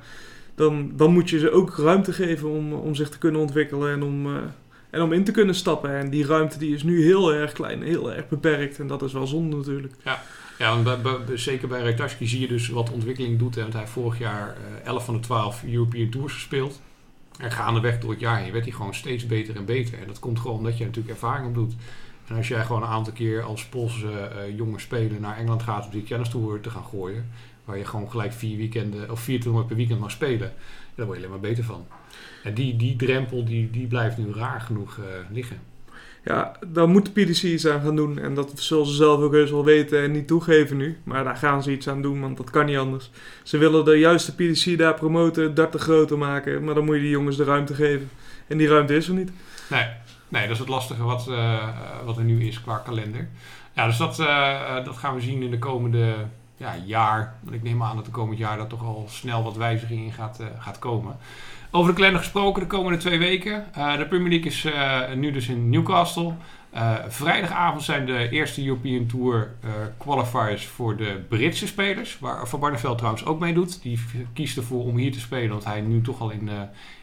[0.55, 4.03] dan, dan moet je ze ook ruimte geven om, om zich te kunnen ontwikkelen en
[4.03, 4.37] om, uh,
[4.89, 5.89] en om in te kunnen stappen.
[5.89, 8.79] En die ruimte die is nu heel erg klein, heel erg beperkt.
[8.79, 9.93] En dat is wel zonde natuurlijk.
[10.03, 10.21] Ja.
[10.63, 10.83] Ja,
[11.33, 13.55] zeker bij Retaski zie je dus wat ontwikkeling doet.
[13.55, 16.81] Want hij heeft vorig jaar uh, 11 van de 12 European Tours gespeeld.
[17.39, 19.99] En gaandeweg door het jaar heen werd hij gewoon steeds beter en beter.
[19.99, 21.73] En dat komt gewoon omdat je natuurlijk ervaring op doet.
[22.27, 25.85] En als jij gewoon een aantal keer als Poolse uh, jonge speler naar Engeland gaat
[25.85, 27.29] om die Tour te gaan gooien.
[27.65, 30.53] Waar je gewoon gelijk vier weekenden of vier toernooien per weekend mag spelen.
[30.95, 31.85] Daar word je alleen maar beter van.
[32.43, 35.72] En die, die drempel die, die blijft nu raar genoeg uh, liggen.
[36.25, 38.19] Ja, daar moet de PDC iets aan gaan doen.
[38.19, 40.97] En dat zullen ze zelf ook heus wel weten en niet toegeven nu.
[41.03, 43.09] Maar daar gaan ze iets aan doen, want dat kan niet anders.
[43.43, 46.63] Ze willen de juiste PDC daar promoten, dat te groter maken.
[46.63, 48.09] Maar dan moet je die jongens de ruimte geven.
[48.47, 49.31] En die ruimte is er niet.
[49.69, 49.85] Nee,
[50.27, 51.67] nee dat is het lastige wat, uh,
[52.05, 53.27] wat er nu is qua kalender.
[53.75, 56.13] Ja, dus dat, uh, dat gaan we zien in de komende
[56.57, 57.35] ja, jaar.
[57.41, 60.11] Want ik neem aan dat de komend jaar dat toch al snel wat wijziging in
[60.11, 61.17] gaat, uh, gaat komen.
[61.71, 63.65] Over de kalender gesproken de komende twee weken.
[63.77, 66.33] Uh, de Premier League is uh, nu dus in Newcastle.
[67.07, 69.51] Vrijdagavond zijn de eerste European Tour
[69.97, 72.19] qualifiers voor de Britse spelers.
[72.19, 73.81] Waar Van Barneveld trouwens ook mee doet.
[73.81, 73.99] Die
[74.33, 76.49] kiest ervoor om hier te spelen, omdat hij nu toch al in,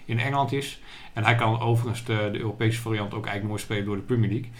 [0.04, 0.80] in Engeland is.
[1.12, 4.30] En hij kan overigens de, de, Europese variant ook eigenlijk mooi spelen door de Premier
[4.30, 4.50] League.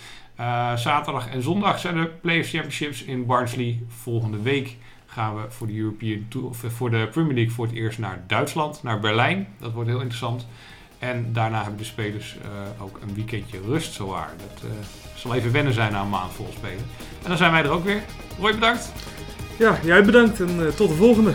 [0.77, 3.81] Zaterdag en zondag zijn de Players Championships in Barnsley.
[3.89, 4.77] Volgende week
[5.13, 8.25] gaan we voor de European Tour, eh, voor de Premier League voor het eerst naar
[8.27, 9.49] Duitsland, naar Berlijn.
[9.59, 10.47] Dat wordt heel interessant.
[10.99, 14.31] En daarna hebben de spelers uh, ook een weekendje rust zowaar.
[14.37, 14.71] Dat uh,
[15.15, 16.85] zal even wennen zijn na een maand vol spelen.
[17.23, 18.03] En dan zijn wij er ook weer.
[18.39, 18.93] Roy, bedankt.
[19.59, 21.33] Ja, jij bedankt en tot de volgende.